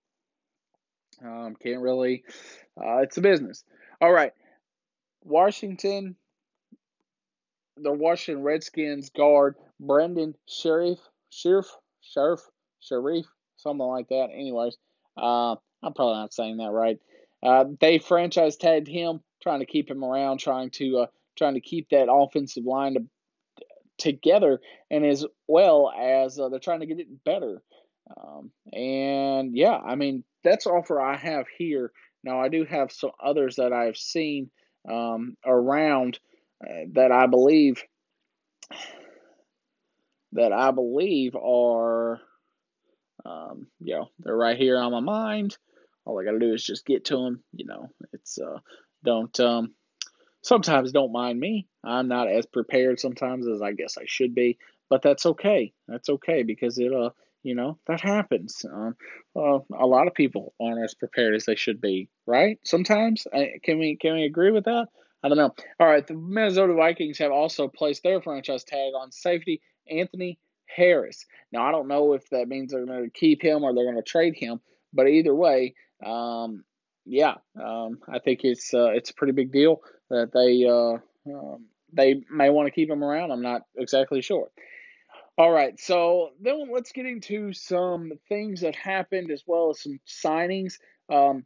um, 1.24 1.56
can't 1.62 1.82
really. 1.82 2.24
Uh, 2.79 2.98
it's 2.98 3.17
a 3.17 3.22
business. 3.22 3.63
All 4.01 4.12
right, 4.12 4.34
Washington 5.24 6.15
the 7.82 7.91
Washington 7.91 8.44
Redskins 8.44 9.10
guard 9.10 9.56
Brandon 9.79 10.36
Scherff, 10.48 11.00
Scherff, 11.31 11.67
Scherff, 12.01 12.41
Sharif, 12.79 13.25
something 13.57 13.86
like 13.86 14.10
that. 14.10 14.29
Anyways, 14.34 14.77
uh, 15.17 15.55
I'm 15.84 15.93
probably 15.93 16.15
not 16.15 16.34
saying 16.34 16.57
that 16.57 16.72
right. 16.72 17.00
Uh, 17.43 17.65
they 17.79 18.00
franchise 18.00 18.57
tagged 18.57 18.88
him, 18.88 19.22
trying 19.41 19.60
to 19.60 19.65
keep 19.65 19.89
him 19.89 20.03
around, 20.03 20.39
trying 20.39 20.72
to 20.72 21.00
uh, 21.00 21.05
trying 21.38 21.53
to 21.53 21.62
keep 21.62 21.89
that 21.89 22.12
offensive 22.12 22.65
line 22.65 22.96
to, 22.96 23.03
together, 23.98 24.60
and 24.89 25.05
as 25.05 25.25
well 25.48 25.91
as 25.91 26.39
uh, 26.39 26.50
they're 26.50 26.60
trying 26.60 26.79
to 26.79 26.88
get 26.88 27.00
it 27.00 27.24
better. 27.24 27.62
Um, 28.15 28.51
and 28.74 29.55
yeah, 29.55 29.77
I 29.77 29.96
mean 29.96 30.24
that's 30.43 30.65
offer 30.65 31.00
I 31.00 31.17
have 31.17 31.46
here. 31.57 31.91
Now 32.24 32.41
I 32.41 32.50
do 32.50 32.65
have 32.65 32.91
some 32.91 33.12
others 33.24 33.57
that 33.57 33.74
I've 33.74 33.98
seen 33.98 34.50
um, 34.89 35.36
around 35.46 36.19
uh, 36.63 36.86
that 36.93 37.12
I 37.12 37.27
believe 37.27 37.84
that 40.34 40.51
I 40.51 40.72
believe 40.72 41.36
are, 41.36 42.19
um, 43.25 43.67
you 43.79 43.96
know, 43.96 44.10
they're 44.19 44.36
right 44.36 44.57
here 44.57 44.77
on 44.77 44.91
my 44.91 45.00
mind. 45.00 45.57
All 46.05 46.19
I 46.19 46.24
got 46.24 46.31
to 46.31 46.39
do 46.39 46.53
is 46.53 46.63
just 46.63 46.86
get 46.86 47.05
to 47.05 47.17
them. 47.17 47.43
You 47.53 47.65
know, 47.65 47.89
it's 48.13 48.38
uh, 48.39 48.60
don't 49.03 49.38
um, 49.39 49.74
sometimes 50.41 50.91
don't 50.91 51.12
mind 51.12 51.39
me. 51.39 51.67
I'm 51.84 52.07
not 52.07 52.29
as 52.29 52.46
prepared 52.46 53.00
sometimes 53.00 53.48
as 53.48 53.62
I 53.62 53.74
guess 53.74 53.98
I 53.98 54.05
should 54.05 54.34
be, 54.34 54.57
but 54.89 55.01
that's 55.01 55.25
okay. 55.25 55.74
That's 55.88 56.10
okay 56.10 56.43
because 56.43 56.77
it 56.77 56.93
uh, 56.93 57.10
you 57.43 57.55
know, 57.55 57.77
that 57.88 58.01
happens. 58.01 58.65
Um, 58.69 58.96
uh, 59.36 59.60
a 59.74 59.86
lot 59.86 60.07
of 60.07 60.13
people 60.13 60.53
aren't 60.62 60.84
as 60.84 60.96
prepared 60.96 61.34
as 61.34 61.46
they 61.46 61.55
should 61.55 61.79
be, 61.79 62.10
right? 62.25 62.60
Sometimes, 62.65 63.25
can 63.63 63.79
we 63.79 63.96
can 63.96 64.15
we 64.15 64.25
agree 64.25 64.51
with 64.51 64.65
that? 64.65 64.88
I 65.24 65.29
don't 65.29 65.38
know. 65.38 65.53
All 65.79 65.88
right, 65.88 66.05
the 66.05 66.13
Minnesota 66.13 66.74
Vikings 66.74 67.17
have 67.19 67.31
also 67.31 67.67
placed 67.67 68.03
their 68.03 68.22
franchise 68.22 68.63
tag 68.63 68.93
on 69.00 69.12
safety 69.12 69.62
Anthony 69.89 70.39
Harris. 70.65 71.25
Now, 71.51 71.67
I 71.67 71.72
don't 71.72 71.88
know 71.88 72.13
if 72.13 72.29
that 72.29 72.48
means 72.48 72.72
they're 72.72 72.86
going 72.86 73.03
to 73.03 73.10
keep 73.10 73.41
him 73.41 73.63
or 73.63 73.74
they're 73.74 73.86
going 73.86 73.96
to 73.96 74.01
trade 74.01 74.36
him, 74.36 74.60
but 74.94 75.08
either 75.08 75.34
way, 75.34 75.75
um, 76.06 76.63
yeah, 77.06 77.36
um, 77.62 78.00
I 78.08 78.20
think 78.20 78.41
it's 78.44 78.74
uh, 78.74 78.89
it's 78.89 79.10
a 79.10 79.13
pretty 79.13 79.34
big 79.34 79.51
deal 79.51 79.82
that 80.10 80.32
they 80.34 80.65
uh, 80.65 81.34
um, 81.34 81.65
they 81.94 82.22
may 82.29 82.50
want 82.50 82.67
to 82.67 82.72
keep 82.72 82.89
him 82.89 83.03
around. 83.03 83.32
I'm 83.32 83.41
not 83.41 83.62
exactly 83.77 84.22
sure. 84.22 84.50
All 85.38 85.51
right, 85.51 85.79
so 85.79 86.32
then 86.41 86.72
let's 86.72 86.91
get 86.91 87.06
into 87.06 87.53
some 87.53 88.12
things 88.27 88.62
that 88.62 88.75
happened 88.75 89.32
as 89.32 89.44
well 89.46 89.70
as 89.70 89.82
some 89.82 90.00
signings. 90.08 90.79
Um, 91.12 91.46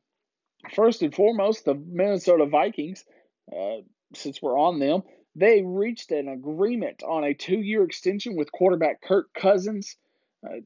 first 0.73 1.01
and 1.01 1.13
foremost, 1.13 1.65
the 1.65 1.75
Minnesota 1.75 2.45
Vikings 2.45 3.03
uh, 3.51 3.81
since 4.13 4.41
we're 4.41 4.57
on 4.57 4.79
them, 4.79 5.03
they 5.35 5.61
reached 5.61 6.11
an 6.11 6.27
agreement 6.27 7.03
on 7.03 7.23
a 7.23 7.33
two 7.33 7.59
year 7.59 7.83
extension 7.83 8.35
with 8.35 8.51
quarterback 8.51 9.01
Kirk 9.01 9.33
Cousins. 9.33 9.95
Uh, 10.45 10.61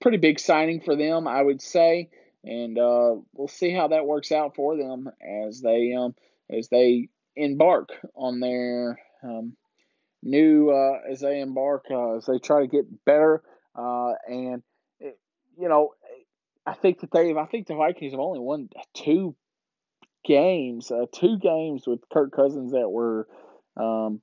pretty 0.00 0.18
big 0.18 0.38
signing 0.38 0.80
for 0.80 0.96
them, 0.96 1.26
I 1.26 1.42
would 1.42 1.60
say. 1.60 2.10
And 2.44 2.78
uh, 2.78 3.16
we'll 3.32 3.48
see 3.48 3.72
how 3.72 3.88
that 3.88 4.06
works 4.06 4.30
out 4.30 4.54
for 4.54 4.76
them 4.76 5.10
as 5.20 5.60
they 5.60 5.94
um, 5.94 6.14
as 6.48 6.68
they 6.68 7.08
embark 7.34 7.88
on 8.14 8.38
their 8.38 8.98
um, 9.22 9.56
new 10.22 10.70
uh, 10.70 11.00
as 11.10 11.20
they 11.20 11.40
embark 11.40 11.86
uh, 11.90 12.16
as 12.16 12.26
they 12.26 12.38
try 12.38 12.60
to 12.60 12.68
get 12.68 13.04
better. 13.04 13.42
Uh, 13.74 14.12
and 14.28 14.62
it, 15.00 15.18
you 15.58 15.68
know, 15.68 15.94
I 16.64 16.74
think 16.74 17.00
that 17.00 17.10
they 17.10 17.34
I 17.34 17.46
think 17.46 17.66
the 17.66 17.74
Vikings 17.74 18.12
have 18.12 18.20
only 18.20 18.38
won 18.38 18.68
two 18.94 19.34
games, 20.24 20.90
uh, 20.90 21.06
two 21.12 21.38
games 21.38 21.86
with 21.86 22.00
Kirk 22.12 22.32
Cousins 22.32 22.72
that 22.72 22.88
were, 22.88 23.28
um, 23.76 24.20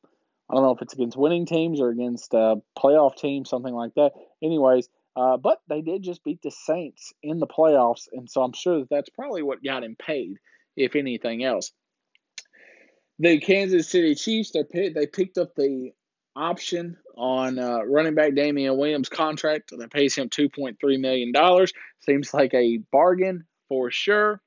I 0.49 0.55
don't 0.55 0.63
know 0.63 0.75
if 0.75 0.81
it's 0.81 0.93
against 0.93 1.17
winning 1.17 1.45
teams 1.45 1.79
or 1.79 1.89
against 1.89 2.33
uh, 2.33 2.57
playoff 2.77 3.17
teams, 3.17 3.49
something 3.49 3.73
like 3.73 3.93
that. 3.95 4.11
Anyways, 4.41 4.89
uh, 5.15 5.37
but 5.37 5.59
they 5.67 5.81
did 5.81 6.03
just 6.03 6.23
beat 6.23 6.41
the 6.41 6.51
Saints 6.51 7.13
in 7.21 7.39
the 7.39 7.47
playoffs, 7.47 8.07
and 8.11 8.29
so 8.29 8.41
I'm 8.41 8.53
sure 8.53 8.79
that 8.79 8.89
that's 8.89 9.09
probably 9.09 9.43
what 9.43 9.63
got 9.63 9.83
him 9.83 9.95
paid, 9.95 10.37
if 10.75 10.95
anything 10.95 11.43
else. 11.43 11.71
The 13.19 13.39
Kansas 13.39 13.89
City 13.89 14.15
Chiefs, 14.15 14.51
they 14.51 14.89
they 14.89 15.07
picked 15.07 15.37
up 15.37 15.55
the 15.55 15.91
option 16.35 16.97
on 17.15 17.59
uh, 17.59 17.83
running 17.83 18.15
back 18.15 18.35
Damien 18.35 18.77
Williams' 18.77 19.09
contract 19.09 19.71
that 19.77 19.91
pays 19.91 20.15
him 20.15 20.29
$2.3 20.29 20.99
million. 20.99 21.67
Seems 21.99 22.33
like 22.33 22.53
a 22.53 22.77
bargain 22.91 23.45
for 23.69 23.91
sure. 23.91 24.41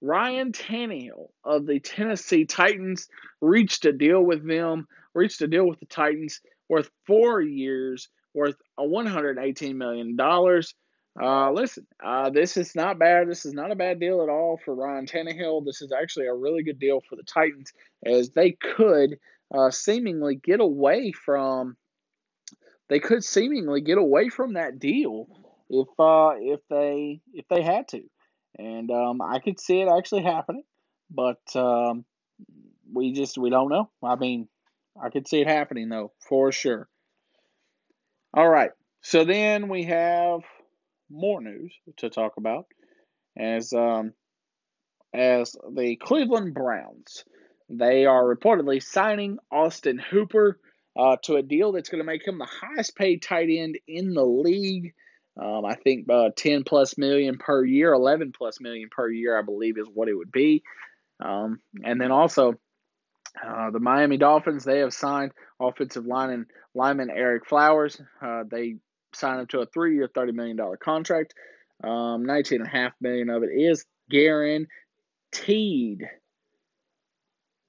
Ryan 0.00 0.52
Tannehill 0.52 1.28
of 1.44 1.66
the 1.66 1.80
Tennessee 1.80 2.44
Titans 2.44 3.08
reached 3.40 3.84
a 3.84 3.92
deal 3.92 4.22
with 4.22 4.46
them, 4.46 4.86
reached 5.14 5.42
a 5.42 5.46
deal 5.46 5.68
with 5.68 5.80
the 5.80 5.86
Titans 5.86 6.40
worth 6.68 6.90
four 7.06 7.40
years, 7.40 8.08
worth 8.34 8.56
a 8.78 8.82
$118 8.82 9.74
million. 9.74 10.16
Uh, 11.20 11.50
listen, 11.52 11.86
uh, 12.02 12.30
this 12.30 12.56
is 12.56 12.74
not 12.74 12.98
bad. 12.98 13.28
This 13.28 13.44
is 13.44 13.52
not 13.52 13.72
a 13.72 13.76
bad 13.76 14.00
deal 14.00 14.22
at 14.22 14.28
all 14.28 14.58
for 14.64 14.74
Ryan 14.74 15.06
Tannehill. 15.06 15.64
This 15.66 15.82
is 15.82 15.92
actually 15.92 16.26
a 16.26 16.34
really 16.34 16.62
good 16.62 16.78
deal 16.78 17.00
for 17.08 17.16
the 17.16 17.24
Titans, 17.24 17.72
as 18.06 18.30
they 18.30 18.52
could 18.52 19.18
uh, 19.52 19.70
seemingly 19.70 20.36
get 20.36 20.60
away 20.60 21.12
from. 21.12 21.76
They 22.88 23.00
could 23.00 23.22
seemingly 23.22 23.82
get 23.82 23.98
away 23.98 24.28
from 24.30 24.54
that 24.54 24.78
deal 24.78 25.26
if 25.68 25.88
uh, 25.98 26.32
if 26.38 26.60
they 26.68 27.20
if 27.32 27.46
they 27.48 27.62
had 27.62 27.88
to 27.88 28.02
and 28.58 28.90
um, 28.90 29.20
I 29.22 29.38
could 29.38 29.60
see 29.60 29.80
it 29.80 29.88
actually 29.88 30.22
happening, 30.22 30.64
but 31.10 31.40
um, 31.54 32.04
we 32.92 33.12
just 33.12 33.38
we 33.38 33.50
don't 33.50 33.70
know. 33.70 33.90
I 34.02 34.16
mean, 34.16 34.48
I 35.00 35.10
could 35.10 35.28
see 35.28 35.40
it 35.40 35.46
happening 35.46 35.88
though 35.88 36.12
for 36.28 36.52
sure. 36.52 36.88
All 38.34 38.48
right, 38.48 38.70
so 39.02 39.24
then 39.24 39.68
we 39.68 39.84
have 39.84 40.40
more 41.10 41.40
news 41.40 41.74
to 41.98 42.10
talk 42.10 42.36
about 42.36 42.66
as 43.36 43.72
um, 43.72 44.12
as 45.12 45.56
the 45.72 45.96
Cleveland 45.96 46.54
Browns. 46.54 47.24
They 47.68 48.04
are 48.04 48.24
reportedly 48.24 48.82
signing 48.82 49.38
Austin 49.50 49.98
Hooper 49.98 50.58
uh, 50.98 51.16
to 51.22 51.36
a 51.36 51.42
deal 51.42 51.72
that's 51.72 51.88
going 51.88 52.00
to 52.00 52.06
make 52.06 52.26
him 52.26 52.38
the 52.38 52.46
highest 52.46 52.96
paid 52.96 53.22
tight 53.22 53.48
end 53.50 53.78
in 53.86 54.14
the 54.14 54.24
league. 54.24 54.92
Um, 55.40 55.64
I 55.64 55.74
think 55.74 56.06
uh, 56.10 56.30
10 56.36 56.64
plus 56.64 56.98
million 56.98 57.38
per 57.38 57.64
year, 57.64 57.92
11 57.92 58.32
plus 58.36 58.60
million 58.60 58.90
per 58.90 59.08
year, 59.08 59.38
I 59.38 59.42
believe 59.42 59.78
is 59.78 59.88
what 59.92 60.08
it 60.08 60.14
would 60.14 60.30
be. 60.30 60.62
Um, 61.18 61.60
and 61.82 62.00
then 62.00 62.10
also, 62.10 62.54
uh, 63.42 63.70
the 63.70 63.80
Miami 63.80 64.18
Dolphins, 64.18 64.64
they 64.64 64.80
have 64.80 64.92
signed 64.92 65.32
offensive 65.58 66.04
lineman, 66.04 66.46
lineman 66.74 67.08
Ereck 67.08 67.46
Flowers. 67.46 68.00
Uh, 68.20 68.44
they 68.50 68.76
signed 69.14 69.40
him 69.40 69.46
to 69.48 69.60
a 69.60 69.66
three 69.66 69.94
year, 69.94 70.08
$30 70.08 70.34
million 70.34 70.58
contract. 70.82 71.34
Um, 71.82 72.24
19.5 72.26 72.92
million 73.00 73.30
of 73.30 73.42
it 73.42 73.50
is 73.50 73.86
guaranteed. 74.10 74.68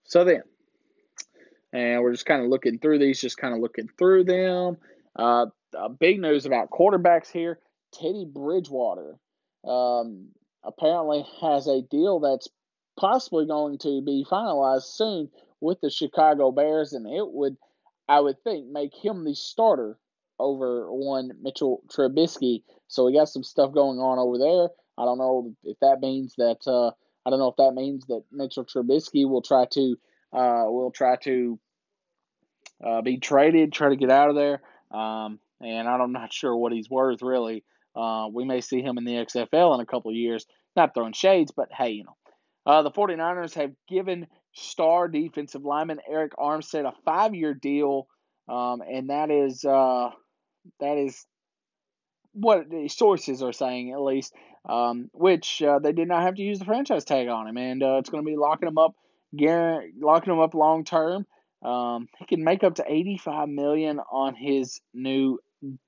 So 0.04 0.26
then, 0.26 0.42
and 1.72 2.02
we're 2.02 2.12
just 2.12 2.26
kind 2.26 2.44
of 2.44 2.50
looking 2.50 2.80
through 2.80 3.00
these, 3.00 3.22
just 3.22 3.38
kind 3.38 3.54
of 3.54 3.62
looking 3.62 3.88
through 3.98 4.26
them. 4.26 4.76
Uh, 5.16 5.46
uh, 5.78 5.88
big 5.90 6.20
news 6.20 6.46
about 6.46 6.70
quarterbacks 6.70 7.32
here. 7.32 7.60
Teddy 7.94 8.26
Bridgewater 8.26 9.18
um, 9.66 10.30
apparently 10.64 11.26
has 11.42 11.68
a 11.68 11.82
deal 11.82 12.20
that's 12.20 12.48
possibly 13.00 13.46
going 13.46 13.78
to 13.80 14.02
be 14.02 14.26
finalized 14.30 14.96
soon 14.96 15.30
with 15.60 15.80
the 15.82 15.90
Chicago 15.90 16.52
Bears, 16.52 16.94
and 16.94 17.06
it 17.06 17.32
would, 17.32 17.58
I 18.08 18.20
would 18.20 18.42
think, 18.44 18.68
make 18.68 18.94
him 18.96 19.24
the 19.24 19.36
starter 19.36 19.98
over 20.40 20.92
one 20.92 21.32
Mitchell 21.42 21.84
Trubisky. 21.88 22.64
So 22.88 23.06
we 23.06 23.14
got 23.14 23.30
some 23.30 23.44
stuff 23.44 23.74
going 23.74 24.00
on 24.00 24.20
over 24.20 24.38
there. 24.38 24.70
I 24.98 25.06
don't 25.06 25.18
know 25.18 25.56
if 25.64 25.78
that 25.80 26.00
means 26.02 26.36
that 26.38 26.60
uh, 26.68 26.92
I 27.26 27.30
don't 27.30 27.40
know 27.40 27.50
if 27.50 27.58
that 27.58 27.74
means 27.74 28.06
that 28.08 28.24
Mitchell 28.32 28.66
Trubisky 28.66 29.28
will 29.28 29.42
try 29.42 29.66
to 29.72 29.98
uh, 30.34 30.66
will 30.66 30.92
try 30.92 31.16
to 31.18 31.60
uh, 32.84 33.02
be 33.02 33.18
traded, 33.18 33.72
try 33.72 33.90
to 33.90 33.96
get 33.96 34.10
out 34.10 34.30
of 34.30 34.36
there. 34.36 34.62
Um, 34.92 35.40
and 35.64 35.88
I'm 35.88 36.12
not 36.12 36.34
sure 36.34 36.56
what 36.56 36.74
he's 36.74 36.90
worth 36.90 37.22
really. 37.22 37.64
Uh, 37.96 38.28
we 38.34 38.46
may 38.46 38.62
see 38.62 38.82
him 38.82 38.98
in 38.98 39.06
the 39.06 39.14
XFL 39.14 39.76
in 39.76 39.82
a 39.82 39.86
couple 39.86 40.12
of 40.12 40.18
years. 40.18 40.46
Not 40.76 40.94
throwing 40.94 41.14
shades, 41.14 41.52
but 41.56 41.70
hey, 41.72 41.92
you 41.92 42.04
know. 42.06 42.16
Uh, 42.66 42.84
the 42.84 42.92
49ers 42.92 43.56
have 43.56 43.72
given 43.90 44.28
star 44.54 45.08
defensive 45.08 45.64
lineman 45.64 46.00
Arik 46.10 46.32
Armstead 46.38 46.86
a 46.86 46.94
five-year 47.04 47.56
deal, 47.56 48.08
um, 48.48 48.82
and 48.82 49.10
that 49.10 49.32
is 49.32 49.66
uh, 49.66 50.12
that 50.80 50.98
is 50.98 51.26
what 52.34 52.70
the 52.70 52.88
sources 52.88 53.42
are 53.42 53.52
saying 53.52 53.92
at 53.92 54.02
least, 54.02 54.34
um, 54.70 55.10
which 55.14 55.62
uh, 55.62 55.80
they 55.80 55.92
did 55.92 56.08
not 56.08 56.22
have 56.22 56.36
to 56.36 56.44
use 56.44 56.60
the 56.60 56.66
franchise 56.66 57.04
tag 57.04 57.28
on 57.28 57.48
him, 57.48 57.58
and 57.58 57.84
uh, 57.84 57.98
it's 57.98 58.10
going 58.10 58.24
to 58.24 58.30
be 58.30 58.38
locking 58.38 58.68
him 58.68 58.78
up, 58.78 58.94
locking 59.34 60.34
him 60.34 60.40
up 60.40 60.54
long 60.54 60.84
term. 60.84 61.26
Um, 61.64 62.08
he 62.20 62.26
can 62.26 62.44
make 62.44 62.64
up 62.64 62.76
to 62.76 62.86
85 62.88 63.50
million 63.50 64.00
on 64.12 64.36
his 64.36 64.82
new 64.94 65.40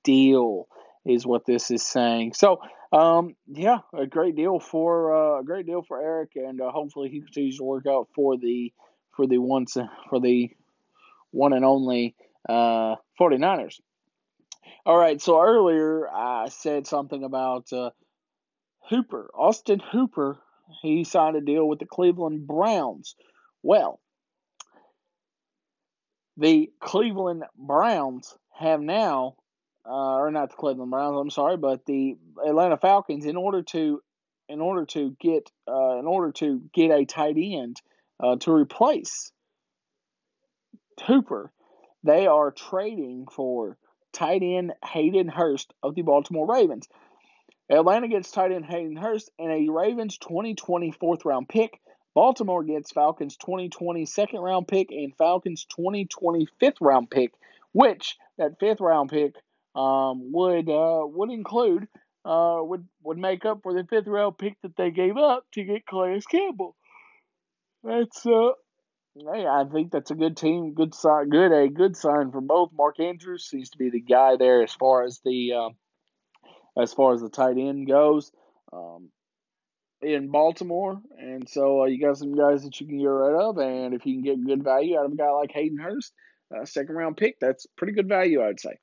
deal, 0.02 0.68
is 1.04 1.26
what 1.26 1.46
this 1.46 1.70
is 1.70 1.82
saying. 1.82 2.32
So, 2.34 2.60
um, 2.92 3.36
yeah, 3.46 3.78
a 3.92 4.06
great 4.06 4.36
deal 4.36 4.60
for 4.60 5.14
uh, 5.14 5.40
a 5.40 5.44
great 5.44 5.66
deal 5.66 5.82
for 5.82 5.98
Arik, 5.98 6.36
and 6.36 6.60
uh, 6.60 6.70
hopefully 6.70 7.08
he 7.08 7.20
continues 7.20 7.58
to 7.58 7.64
work 7.64 7.86
out 7.86 8.08
for 8.14 8.36
the 8.36 8.72
for 9.16 9.26
the 9.26 9.38
once 9.38 9.76
for 10.08 10.20
the 10.20 10.50
one 11.30 11.52
and 11.52 11.64
only 11.64 12.14
uh, 12.48 12.96
49ers. 13.20 13.80
All 14.86 14.96
right, 14.96 15.20
so 15.20 15.42
earlier 15.42 16.08
I 16.08 16.48
said 16.50 16.86
something 16.86 17.24
about 17.24 17.72
uh, 17.72 17.90
Hooper, 18.88 19.30
Austin 19.34 19.80
Hooper. 19.80 20.38
He 20.82 21.04
signed 21.04 21.36
a 21.36 21.40
deal 21.40 21.66
with 21.66 21.78
the 21.78 21.86
Cleveland 21.86 22.46
Browns. 22.46 23.16
Well, 23.62 24.00
the 26.36 26.70
Cleveland 26.80 27.44
Browns 27.56 28.36
have 28.58 28.80
now, 28.80 29.36
uh, 29.86 30.16
or 30.16 30.30
not 30.30 30.50
the 30.50 30.56
Cleveland 30.56 30.90
Browns, 30.90 31.16
I'm 31.18 31.30
sorry, 31.30 31.56
but 31.56 31.84
the 31.84 32.16
Atlanta 32.44 32.76
Falcons, 32.76 33.26
in 33.26 33.36
order 33.36 33.62
to, 33.62 34.02
in 34.48 34.60
order 34.60 34.86
to 34.86 35.16
get, 35.20 35.50
uh, 35.68 35.98
in 35.98 36.06
order 36.06 36.32
to 36.32 36.62
get 36.72 36.90
a 36.90 37.04
tight 37.04 37.36
end 37.38 37.80
uh, 38.20 38.36
to 38.36 38.52
replace 38.52 39.32
Hooper, 41.06 41.52
they 42.02 42.26
are 42.26 42.50
trading 42.50 43.26
for 43.30 43.76
tight 44.12 44.42
end 44.42 44.72
Hayden 44.84 45.28
Hurst 45.28 45.72
of 45.82 45.94
the 45.94 46.02
Baltimore 46.02 46.46
Ravens. 46.46 46.88
Atlanta 47.70 48.08
gets 48.08 48.30
tight 48.30 48.52
end 48.52 48.66
Hayden 48.66 48.96
Hurst 48.96 49.30
and 49.38 49.50
a 49.50 49.72
Ravens 49.72 50.18
2020 50.18 50.92
fourth 50.92 51.24
round 51.24 51.48
pick. 51.48 51.80
Baltimore 52.14 52.62
gets 52.62 52.92
Falcons 52.92 53.36
2020 53.36 54.06
second 54.06 54.40
round 54.40 54.68
pick 54.68 54.92
and 54.92 55.16
Falcons 55.16 55.66
2020 55.76 56.46
fifth 56.60 56.80
round 56.80 57.10
pick, 57.10 57.32
which 57.72 58.16
that 58.38 58.60
fifth 58.60 58.80
round 58.80 59.10
pick 59.10 59.34
um, 59.74 60.32
would 60.32 60.68
uh, 60.68 61.02
would 61.04 61.30
include 61.30 61.88
uh, 62.24 62.58
would 62.60 62.86
would 63.02 63.18
make 63.18 63.44
up 63.44 63.60
for 63.62 63.74
the 63.74 63.86
fifth 63.88 64.06
round 64.06 64.38
pick 64.38 64.60
that 64.62 64.76
they 64.76 64.90
gave 64.90 65.16
up 65.16 65.44
to 65.52 65.64
get 65.64 65.86
Calais 65.86 66.22
Campbell. 66.30 66.76
That's 67.82 68.24
uh, 68.24 68.52
Hey, 69.16 69.46
I 69.46 69.62
think 69.72 69.92
that's 69.92 70.10
a 70.10 70.16
good 70.16 70.36
team, 70.36 70.74
good 70.74 70.92
sign, 70.92 71.28
good 71.28 71.52
a 71.52 71.68
good 71.68 71.96
sign 71.96 72.32
for 72.32 72.40
both. 72.40 72.70
Mark 72.72 72.98
Andrews 72.98 73.48
seems 73.48 73.70
to 73.70 73.78
be 73.78 73.88
the 73.88 74.00
guy 74.00 74.34
there 74.36 74.64
as 74.64 74.72
far 74.72 75.04
as 75.04 75.20
the 75.24 75.52
uh, 75.52 75.68
as 76.82 76.92
far 76.92 77.14
as 77.14 77.20
the 77.20 77.28
tight 77.28 77.56
end 77.56 77.86
goes 77.86 78.32
um, 78.72 79.10
in 80.02 80.32
Baltimore, 80.32 81.00
and 81.16 81.48
so 81.48 81.82
uh, 81.82 81.84
you 81.84 82.00
got 82.00 82.16
some 82.16 82.34
guys 82.34 82.64
that 82.64 82.80
you 82.80 82.88
can 82.88 82.98
get 82.98 83.06
rid 83.06 83.40
of, 83.40 83.58
and 83.58 83.94
if 83.94 84.04
you 84.04 84.14
can 84.14 84.22
get 84.22 84.44
good 84.44 84.64
value 84.64 84.98
out 84.98 85.06
of 85.06 85.12
a 85.12 85.16
guy 85.16 85.30
like 85.30 85.52
Hayden 85.52 85.78
Hurst, 85.78 86.12
a 86.50 86.66
second 86.66 86.96
round 86.96 87.16
pick, 87.16 87.38
that's 87.40 87.66
pretty 87.76 87.92
good 87.92 88.08
value, 88.08 88.42
I'd 88.42 88.58
say. 88.58 88.76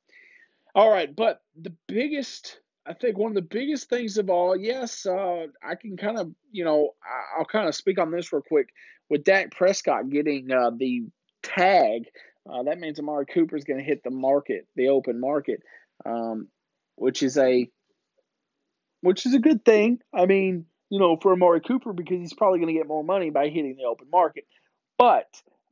All 0.73 0.89
right, 0.89 1.13
but 1.13 1.41
the 1.59 1.73
biggest 1.87 2.61
I 2.85 2.93
think 2.93 3.17
one 3.17 3.31
of 3.31 3.35
the 3.35 3.41
biggest 3.41 3.89
things 3.89 4.17
of 4.17 4.29
all, 4.29 4.57
yes, 4.57 5.05
uh, 5.05 5.47
I 5.63 5.75
can 5.75 5.97
kind 5.97 6.17
of, 6.17 6.31
you 6.51 6.65
know, 6.65 6.91
I'll 7.37 7.45
kind 7.45 7.67
of 7.67 7.75
speak 7.75 7.99
on 7.99 8.11
this 8.11 8.33
real 8.33 8.41
quick. 8.41 8.69
With 9.09 9.23
Dak 9.23 9.51
Prescott 9.51 10.09
getting 10.09 10.51
uh, 10.51 10.71
the 10.75 11.03
tag, 11.43 12.05
uh, 12.49 12.63
that 12.63 12.79
means 12.79 12.99
Amari 12.99 13.25
Cooper 13.25 13.55
is 13.55 13.65
going 13.65 13.79
to 13.79 13.85
hit 13.85 14.03
the 14.03 14.09
market, 14.09 14.67
the 14.75 14.87
open 14.87 15.19
market, 15.19 15.61
um, 16.05 16.47
which 16.95 17.21
is 17.21 17.37
a 17.37 17.69
which 19.01 19.25
is 19.25 19.33
a 19.33 19.39
good 19.39 19.65
thing. 19.65 19.99
I 20.13 20.25
mean, 20.25 20.65
you 20.89 20.99
know, 20.99 21.17
for 21.21 21.33
Amari 21.33 21.61
Cooper 21.61 21.93
because 21.93 22.19
he's 22.19 22.33
probably 22.33 22.59
going 22.59 22.73
to 22.73 22.79
get 22.79 22.87
more 22.87 23.03
money 23.03 23.29
by 23.29 23.49
hitting 23.49 23.75
the 23.77 23.85
open 23.85 24.07
market. 24.11 24.45
But 24.97 25.27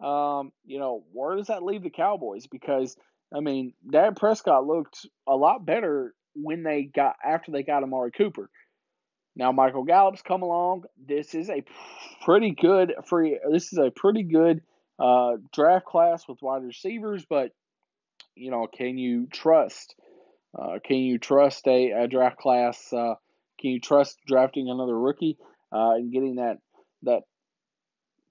um, 0.05 0.51
you 0.65 0.79
know, 0.79 1.03
where 1.13 1.37
does 1.37 1.47
that 1.47 1.63
leave 1.63 1.83
the 1.83 1.89
Cowboys? 1.89 2.45
Because 2.45 2.95
I 3.33 3.41
mean, 3.41 3.73
Dak 3.89 4.15
Prescott 4.15 4.65
looked 4.65 5.05
a 5.27 5.35
lot 5.35 5.65
better 5.65 6.13
when 6.35 6.63
they 6.63 6.83
got 6.83 7.15
after 7.23 7.51
they 7.51 7.63
got 7.63 7.83
Amari 7.83 8.11
Cooper. 8.11 8.49
Now 9.35 9.51
Michael 9.51 9.83
Gallup's 9.83 10.21
come 10.21 10.41
along. 10.41 10.83
This 10.97 11.33
is 11.35 11.49
a 11.49 11.63
pretty 12.25 12.51
good 12.51 12.93
free. 13.07 13.39
This 13.51 13.71
is 13.71 13.79
a 13.79 13.91
pretty 13.91 14.23
good 14.23 14.61
uh, 14.99 15.37
draft 15.53 15.85
class 15.85 16.27
with 16.27 16.41
wide 16.41 16.63
receivers, 16.63 17.25
but 17.29 17.51
you 18.35 18.51
know, 18.51 18.67
can 18.67 18.97
you 18.97 19.27
trust? 19.27 19.95
Uh, 20.57 20.79
can 20.83 20.97
you 20.97 21.19
trust 21.19 21.67
a, 21.67 21.91
a 21.91 22.07
draft 22.07 22.37
class? 22.37 22.91
Uh, 22.91 23.15
can 23.59 23.71
you 23.71 23.79
trust 23.79 24.17
drafting 24.25 24.69
another 24.69 24.97
rookie 24.97 25.37
uh, 25.71 25.91
and 25.91 26.11
getting 26.11 26.35
that 26.35 26.57
that 27.03 27.21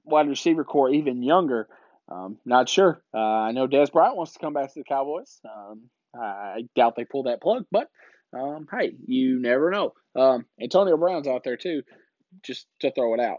wide 0.04 0.28
receiver 0.28 0.64
corps 0.64 0.90
even 0.90 1.22
younger? 1.22 1.68
Um, 2.10 2.38
not 2.44 2.68
sure. 2.68 3.02
Uh, 3.12 3.18
I 3.18 3.52
know 3.52 3.66
Dez 3.68 3.92
Bryant 3.92 4.16
wants 4.16 4.32
to 4.32 4.38
come 4.38 4.54
back 4.54 4.72
to 4.72 4.80
the 4.80 4.84
Cowboys. 4.84 5.40
Um, 5.44 5.90
I 6.14 6.62
doubt 6.74 6.96
they 6.96 7.04
pull 7.04 7.24
that 7.24 7.42
plug, 7.42 7.66
but 7.70 7.88
um, 8.32 8.66
hey, 8.72 8.92
you 9.06 9.38
never 9.40 9.70
know. 9.70 9.92
Um, 10.16 10.46
Antonio 10.60 10.96
Brown's 10.96 11.28
out 11.28 11.44
there 11.44 11.56
too, 11.56 11.82
just 12.42 12.66
to 12.80 12.90
throw 12.90 13.14
it 13.14 13.20
out. 13.20 13.38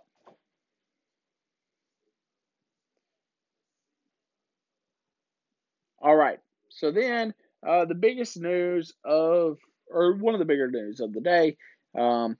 All 6.01 6.15
right. 6.15 6.39
So 6.69 6.91
then, 6.91 7.33
uh, 7.67 7.85
the 7.85 7.95
biggest 7.95 8.39
news 8.39 8.93
of, 9.03 9.57
or 9.91 10.15
one 10.15 10.33
of 10.33 10.39
the 10.39 10.45
bigger 10.45 10.69
news 10.69 10.99
of 10.99 11.13
the 11.13 11.21
day, 11.21 11.57
um, 11.97 12.37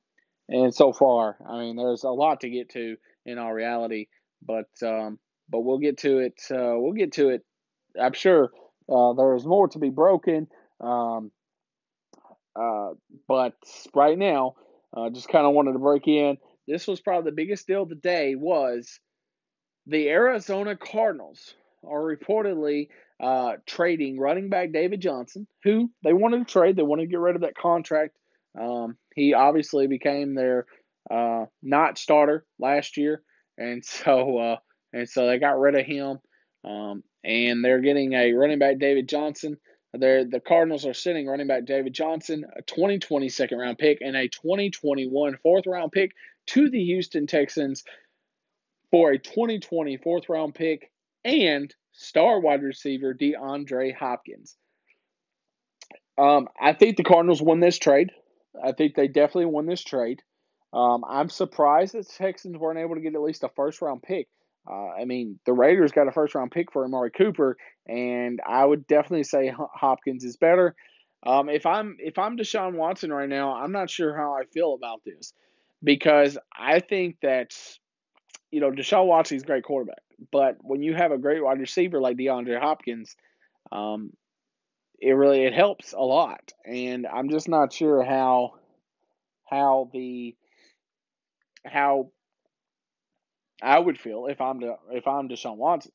and 0.48 0.74
so 0.74 0.94
far, 0.94 1.38
I 1.48 1.60
mean, 1.60 1.76
there's 1.76 2.04
a 2.04 2.10
lot 2.10 2.42
to 2.42 2.50
get 2.50 2.70
to 2.70 2.96
in 3.26 3.38
all 3.38 3.52
reality, 3.52 4.08
but 4.42 4.70
um, 4.84 5.20
but 5.50 5.62
we'll 5.62 5.80
get 5.80 5.98
to 6.00 6.20
it. 6.20 6.42
Uh, 6.52 6.76
we'll 6.78 6.94
get 6.94 7.14
to 7.14 7.30
it. 7.30 7.44
I'm 8.00 8.14
sure 8.14 8.52
uh, 8.92 9.14
there 9.14 9.36
is 9.36 9.46
more 9.46 9.68
to 9.70 9.80
be 9.80 9.90
broken. 9.90 10.48
Um, 10.80 11.32
uh, 12.56 12.92
but 13.28 13.54
right 13.94 14.18
now, 14.18 14.56
uh, 14.96 15.10
just 15.10 15.30
kind 15.30 15.46
of 15.46 15.54
wanted 15.54 15.74
to 15.74 15.80
break 15.80 16.08
in. 16.08 16.38
This 16.68 16.88
was 16.88 17.02
probably 17.02 17.32
the 17.32 17.36
biggest 17.36 17.68
deal 17.68 17.84
of 17.84 17.90
the 17.90 17.96
day 17.96 18.36
was 18.36 19.00
the 19.88 20.10
Arizona 20.10 20.76
Cardinals 20.76 21.56
are 21.84 22.02
reportedly 22.02 22.90
uh, 23.20 23.54
trading 23.66 24.20
running 24.20 24.50
back 24.50 24.72
David 24.72 25.02
Johnson, 25.02 25.48
who 25.64 25.90
they 26.04 26.14
wanted 26.14 26.48
to 26.48 26.52
trade. 26.52 26.76
They 26.76 26.84
wanted 26.84 27.04
to 27.04 27.10
get 27.10 27.20
rid 27.20 27.36
of 27.36 27.42
that 27.42 27.58
contract. 27.58 28.16
Um, 28.60 28.98
he 29.16 29.34
obviously 29.34 29.88
became 29.88 30.36
their 30.36 30.66
uh, 31.10 31.46
not 31.62 31.98
starter 31.98 32.46
last 32.60 32.98
year, 32.98 33.22
and 33.58 33.84
so 33.84 34.38
uh, 34.38 34.56
and 34.94 35.08
so 35.08 35.28
they 35.28 35.38
got 35.40 35.60
rid 35.60 35.76
of 35.76 35.86
him. 35.86 36.20
Um, 36.64 37.04
and 37.24 37.64
they're 37.64 37.82
getting 37.82 38.14
a 38.14 38.34
running 38.34 38.60
back 38.60 38.80
David 38.80 39.08
Johnson. 39.08 39.58
They're, 39.94 40.24
the 40.24 40.40
Cardinals 40.40 40.86
are 40.86 40.94
sitting 40.94 41.28
running 41.28 41.48
back 41.48 41.66
David 41.66 41.94
Johnson, 41.94 42.46
a 42.56 42.62
2020 42.62 43.30
second 43.30 43.58
round 43.58 43.78
pick, 43.78 44.00
and 44.02 44.16
a 44.16 44.28
2021 44.28 45.38
fourth 45.42 45.66
round 45.66 45.92
pick 45.92 46.12
to 46.48 46.70
the 46.70 46.84
Houston 46.84 47.28
Texans 47.28 47.84
for 48.92 49.12
a 49.12 49.20
2020 49.20 49.98
fourth 49.98 50.30
round 50.30 50.54
pick 50.54 50.92
and 51.24 51.74
star 51.92 52.40
wide 52.40 52.64
receiver 52.64 53.14
DeAndre 53.14 53.96
Hopkins. 53.96 54.56
Um, 56.18 56.50
I 56.60 56.74
think 56.74 56.98
the 56.98 57.04
Cardinals 57.04 57.42
won 57.42 57.60
this 57.60 57.78
trade. 57.80 58.12
I 58.64 58.74
think 58.74 58.96
they 58.96 59.08
definitely 59.08 59.46
won 59.46 59.66
this 59.66 59.84
trade. 59.84 60.22
Um, 60.74 61.04
I'm 61.08 61.30
surprised 61.30 61.94
that 61.94 62.08
the 62.08 62.14
Texans 62.14 62.58
weren't 62.58 62.80
able 62.80 62.96
to 62.96 63.02
get 63.02 63.16
at 63.16 63.22
least 63.22 63.44
a 63.44 63.50
first 63.50 63.82
round 63.82 64.04
pick. 64.04 64.28
Uh, 64.70 64.90
I 64.90 65.06
mean, 65.06 65.40
the 65.46 65.54
Raiders 65.54 65.92
got 65.92 66.08
a 66.08 66.12
first 66.12 66.36
round 66.36 66.52
pick 66.52 66.72
for 66.72 66.86
Amari 66.86 67.12
Cooper, 67.12 67.58
and 67.88 68.40
I 68.48 68.64
would 68.64 68.86
definitely 68.88 69.24
say 69.24 69.54
Hopkins 69.74 70.24
is 70.24 70.38
better. 70.38 70.76
Um, 71.26 71.50
if 71.50 71.66
I'm 71.66 71.98
if 72.00 72.18
I'm 72.18 72.38
Deshaun 72.38 72.76
Watson 72.76 73.12
right 73.12 73.28
now, 73.28 73.56
I'm 73.56 73.72
not 73.72 73.90
sure 73.90 74.16
how 74.16 74.34
I 74.34 74.46
feel 74.54 74.74
about 74.74 75.02
this 75.06 75.34
because 75.84 76.38
I 76.58 76.80
think 76.80 77.18
that 77.22 77.54
you 78.52 78.62
know, 78.62 78.72
Deshaun 78.72 79.06
Watson's 79.06 79.44
a 79.44 79.46
great 79.46 79.64
quarterback, 79.64 80.02
but 80.32 80.58
when 80.62 80.82
you 80.82 80.96
have 80.96 81.12
a 81.12 81.18
great 81.18 81.44
wide 81.44 81.60
receiver 81.60 82.00
like 82.02 82.18
DeAndre 82.18 82.60
Hopkins, 82.60 83.16
um, 83.72 84.12
it 85.00 85.12
really 85.12 85.46
it 85.46 85.54
helps 85.54 85.94
a 85.94 86.00
lot. 86.00 86.52
And 86.66 87.06
I'm 87.08 87.30
just 87.30 87.48
not 87.48 87.74
sure 87.74 88.04
how 88.04 88.54
how 89.46 89.90
the 89.94 90.36
how 91.66 92.12
I 93.62 93.80
would 93.80 94.00
feel 94.00 94.28
if 94.28 94.42
I'm 94.42 94.62
to, 94.62 94.76
if 94.92 95.08
I'm 95.08 95.30
Deshaun 95.30 95.58
Watson. 95.58 95.92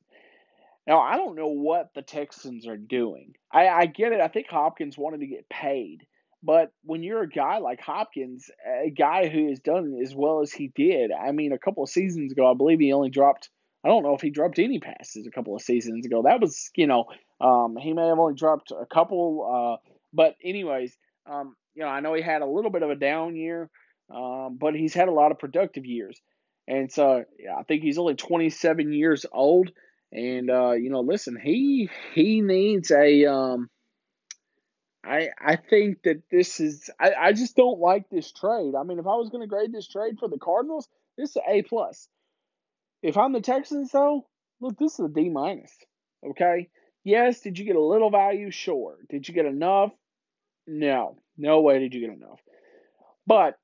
Now 0.87 0.99
I 0.99 1.17
don't 1.17 1.35
know 1.35 1.47
what 1.47 1.91
the 1.95 2.01
Texans 2.01 2.67
are 2.67 2.77
doing. 2.77 3.33
I, 3.51 3.67
I 3.67 3.85
get 3.87 4.11
it. 4.11 4.21
I 4.21 4.27
think 4.27 4.47
Hopkins 4.47 4.97
wanted 4.97 5.21
to 5.21 5.27
get 5.27 5.49
paid, 5.49 6.05
but 6.43 6.71
when 6.83 7.01
you're 7.01 7.23
a 7.23 7.29
guy 7.29 7.57
like 7.57 7.81
Hopkins, 7.81 8.51
a 8.85 8.91
guy 8.91 9.27
who 9.29 9.49
has 9.49 9.59
done 9.59 9.99
as 10.03 10.13
well 10.13 10.41
as 10.41 10.51
he 10.51 10.71
did, 10.75 11.11
I 11.11 11.31
mean, 11.31 11.53
a 11.53 11.57
couple 11.57 11.83
of 11.83 11.89
seasons 11.89 12.31
ago, 12.31 12.49
I 12.49 12.53
believe 12.53 12.79
he 12.79 12.93
only 12.93 13.09
dropped. 13.09 13.49
I 13.83 13.87
don't 13.87 14.03
know 14.03 14.15
if 14.15 14.21
he 14.21 14.29
dropped 14.29 14.59
any 14.59 14.79
passes 14.79 15.27
a 15.27 15.31
couple 15.31 15.55
of 15.55 15.61
seasons 15.61 16.05
ago. 16.05 16.23
That 16.23 16.41
was, 16.41 16.71
you 16.75 16.87
know, 16.87 17.05
um, 17.39 17.77
he 17.77 17.93
may 17.93 18.07
have 18.07 18.19
only 18.19 18.35
dropped 18.35 18.71
a 18.71 18.85
couple. 18.85 19.79
Uh, 19.81 19.89
but 20.13 20.35
anyways, 20.43 20.95
um, 21.25 21.55
you 21.75 21.83
know, 21.83 21.89
I 21.89 21.99
know 21.99 22.13
he 22.13 22.21
had 22.21 22.41
a 22.41 22.47
little 22.47 22.71
bit 22.71 22.83
of 22.83 22.89
a 22.89 22.95
down 22.95 23.35
year, 23.35 23.69
um, 24.09 24.57
but 24.59 24.75
he's 24.75 24.93
had 24.93 25.07
a 25.07 25.11
lot 25.11 25.31
of 25.31 25.39
productive 25.39 25.85
years. 25.85 26.19
And 26.67 26.91
so 26.91 27.25
yeah, 27.39 27.55
I 27.57 27.63
think 27.63 27.83
he's 27.83 27.97
only 27.97 28.15
27 28.15 28.93
years 28.93 29.25
old. 29.31 29.71
And 30.11 30.49
uh, 30.49 30.71
you 30.71 30.89
know, 30.89 31.01
listen, 31.01 31.37
he 31.41 31.89
he 32.13 32.41
needs 32.41 32.91
a 32.91 33.25
um, 33.25 33.69
I 35.03 35.29
I 35.39 35.55
think 35.55 36.03
that 36.03 36.23
this 36.31 36.59
is 36.59 36.89
I, 36.99 37.13
I 37.13 37.33
just 37.33 37.55
don't 37.55 37.79
like 37.79 38.09
this 38.09 38.31
trade. 38.31 38.73
I 38.77 38.83
mean, 38.83 38.99
if 38.99 39.05
I 39.05 39.15
was 39.15 39.29
going 39.29 39.41
to 39.41 39.47
grade 39.47 39.71
this 39.71 39.87
trade 39.87 40.17
for 40.19 40.27
the 40.27 40.39
Cardinals, 40.39 40.87
this 41.17 41.31
is 41.31 41.37
A 41.47 41.61
plus. 41.63 42.07
If 43.03 43.17
I'm 43.17 43.33
the 43.33 43.41
Texans, 43.41 43.91
though, 43.91 44.25
look, 44.61 44.77
this 44.79 44.93
is 44.93 45.05
a 45.05 45.09
D 45.09 45.29
minus. 45.29 45.75
Okay. 46.27 46.69
Yes, 47.03 47.41
did 47.41 47.59
you 47.59 47.65
get 47.65 47.75
a 47.75 47.83
little 47.83 48.09
value? 48.09 48.49
Sure. 48.49 48.97
Did 49.09 49.27
you 49.27 49.35
get 49.35 49.45
enough? 49.45 49.91
No. 50.65 51.19
No 51.37 51.61
way 51.61 51.79
did 51.79 51.93
you 51.93 52.01
get 52.01 52.15
enough. 52.15 52.39
But 53.27 53.59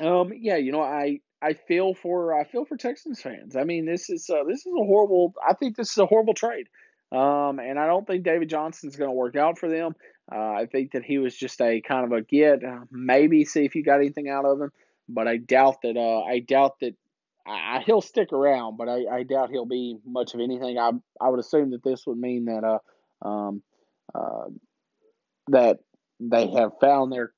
um, 0.00 0.32
yeah, 0.36 0.56
you 0.56 0.70
know, 0.72 0.82
I 0.82 1.20
I 1.42 1.54
feel 1.54 1.94
for 1.94 2.38
I 2.38 2.44
feel 2.44 2.64
for 2.64 2.76
Texans 2.76 3.20
fans. 3.20 3.56
I 3.56 3.64
mean, 3.64 3.86
this 3.86 4.10
is 4.10 4.28
uh, 4.28 4.44
this 4.46 4.66
is 4.66 4.72
a 4.72 4.84
horrible. 4.84 5.34
I 5.46 5.54
think 5.54 5.76
this 5.76 5.90
is 5.90 5.98
a 5.98 6.06
horrible 6.06 6.34
trade. 6.34 6.66
Um, 7.12 7.58
and 7.58 7.78
I 7.78 7.86
don't 7.86 8.06
think 8.06 8.22
David 8.24 8.48
Johnson's 8.48 8.96
going 8.96 9.10
to 9.10 9.14
work 9.14 9.34
out 9.34 9.58
for 9.58 9.68
them. 9.68 9.96
Uh, 10.30 10.52
I 10.52 10.66
think 10.70 10.92
that 10.92 11.02
he 11.04 11.18
was 11.18 11.36
just 11.36 11.60
a 11.60 11.80
kind 11.80 12.04
of 12.04 12.12
a 12.12 12.22
get, 12.22 12.62
uh, 12.62 12.84
maybe 12.92 13.44
see 13.44 13.64
if 13.64 13.74
you 13.74 13.82
got 13.82 13.96
anything 13.96 14.28
out 14.28 14.44
of 14.44 14.60
him, 14.60 14.70
but 15.08 15.26
I 15.26 15.38
doubt 15.38 15.82
that. 15.82 15.96
Uh, 15.96 16.22
I 16.22 16.38
doubt 16.38 16.78
that 16.80 16.94
I, 17.46 17.82
he'll 17.84 18.00
stick 18.00 18.32
around, 18.32 18.76
but 18.76 18.88
I, 18.88 19.06
I 19.10 19.22
doubt 19.24 19.50
he'll 19.50 19.66
be 19.66 19.96
much 20.06 20.34
of 20.34 20.40
anything. 20.40 20.78
I 20.78 20.92
I 21.20 21.28
would 21.28 21.40
assume 21.40 21.70
that 21.70 21.82
this 21.82 22.06
would 22.06 22.18
mean 22.18 22.44
that 22.44 22.64
uh 22.64 23.26
um 23.28 23.62
uh 24.14 24.50
that 25.48 25.78
they 26.20 26.48
have 26.48 26.72
found 26.80 27.12
their 27.12 27.32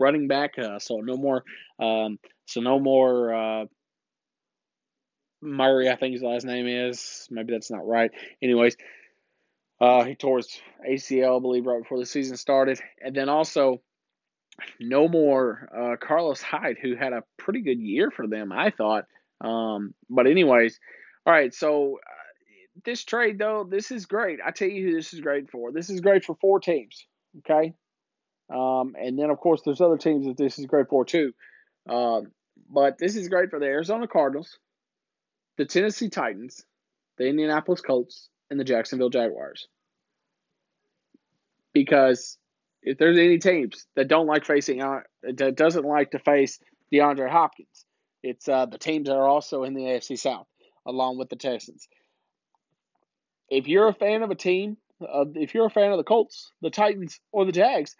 running 0.00 0.28
back. 0.28 0.54
So 0.80 0.96
no 0.98 1.16
more 1.16 1.44
um 1.78 2.18
so 2.48 2.60
no 2.60 2.80
more 2.80 3.34
uh 3.34 3.64
Murray, 5.40 5.88
I 5.88 5.96
think 5.96 6.14
his 6.14 6.22
last 6.22 6.44
name 6.44 6.66
is. 6.66 7.28
Maybe 7.30 7.52
that's 7.52 7.70
not 7.70 7.86
right. 7.86 8.10
Anyways, 8.42 8.76
uh, 9.80 10.04
he 10.04 10.14
tore 10.14 10.38
his 10.38 10.60
ACL, 10.88 11.38
I 11.38 11.40
believe, 11.40 11.66
right 11.66 11.82
before 11.82 11.98
the 11.98 12.06
season 12.06 12.36
started. 12.36 12.80
And 13.00 13.14
then 13.14 13.28
also, 13.28 13.80
no 14.80 15.08
more 15.08 15.68
uh, 15.72 15.96
Carlos 16.04 16.42
Hyde, 16.42 16.78
who 16.82 16.96
had 16.96 17.12
a 17.12 17.22
pretty 17.36 17.60
good 17.60 17.78
year 17.78 18.10
for 18.10 18.26
them, 18.26 18.50
I 18.50 18.70
thought. 18.70 19.04
Um, 19.40 19.94
but, 20.10 20.26
anyways, 20.26 20.80
all 21.24 21.32
right, 21.32 21.54
so 21.54 21.98
uh, 22.04 22.80
this 22.84 23.04
trade, 23.04 23.38
though, 23.38 23.64
this 23.68 23.92
is 23.92 24.06
great. 24.06 24.40
I 24.44 24.50
tell 24.50 24.68
you 24.68 24.88
who 24.88 24.96
this 24.96 25.14
is 25.14 25.20
great 25.20 25.50
for. 25.50 25.70
This 25.70 25.90
is 25.90 26.00
great 26.00 26.24
for 26.24 26.36
four 26.40 26.58
teams, 26.58 27.06
okay? 27.38 27.74
Um, 28.52 28.96
and 29.00 29.16
then, 29.16 29.30
of 29.30 29.38
course, 29.38 29.62
there's 29.64 29.80
other 29.80 29.98
teams 29.98 30.26
that 30.26 30.36
this 30.36 30.58
is 30.58 30.66
great 30.66 30.88
for, 30.88 31.04
too. 31.04 31.32
Uh, 31.88 32.22
but 32.70 32.98
this 32.98 33.16
is 33.16 33.28
great 33.28 33.50
for 33.50 33.58
the 33.58 33.66
Arizona 33.66 34.06
Cardinals, 34.06 34.58
the 35.56 35.64
Tennessee 35.64 36.08
Titans, 36.08 36.64
the 37.16 37.26
Indianapolis 37.26 37.80
Colts, 37.80 38.28
and 38.50 38.58
the 38.58 38.64
Jacksonville 38.64 39.10
Jaguars. 39.10 39.66
Because 41.72 42.38
if 42.82 42.98
there's 42.98 43.18
any 43.18 43.38
teams 43.38 43.86
that 43.96 44.08
don't 44.08 44.26
like 44.26 44.44
facing 44.44 44.82
uh, 44.82 45.00
that 45.22 45.56
doesn't 45.56 45.84
like 45.84 46.12
to 46.12 46.18
face 46.18 46.58
DeAndre 46.92 47.30
Hopkins, 47.30 47.84
it's 48.22 48.48
uh, 48.48 48.66
the 48.66 48.78
teams 48.78 49.08
that 49.08 49.14
are 49.16 49.28
also 49.28 49.64
in 49.64 49.74
the 49.74 49.82
AFC 49.82 50.18
South, 50.18 50.46
along 50.86 51.18
with 51.18 51.28
the 51.28 51.36
Texans. 51.36 51.88
If 53.48 53.68
you're 53.68 53.88
a 53.88 53.94
fan 53.94 54.22
of 54.22 54.30
a 54.30 54.34
team, 54.34 54.76
uh, 55.00 55.24
if 55.34 55.54
you're 55.54 55.66
a 55.66 55.70
fan 55.70 55.92
of 55.92 55.98
the 55.98 56.04
Colts, 56.04 56.52
the 56.60 56.70
Titans, 56.70 57.20
or 57.32 57.44
the 57.44 57.52
Jags, 57.52 57.96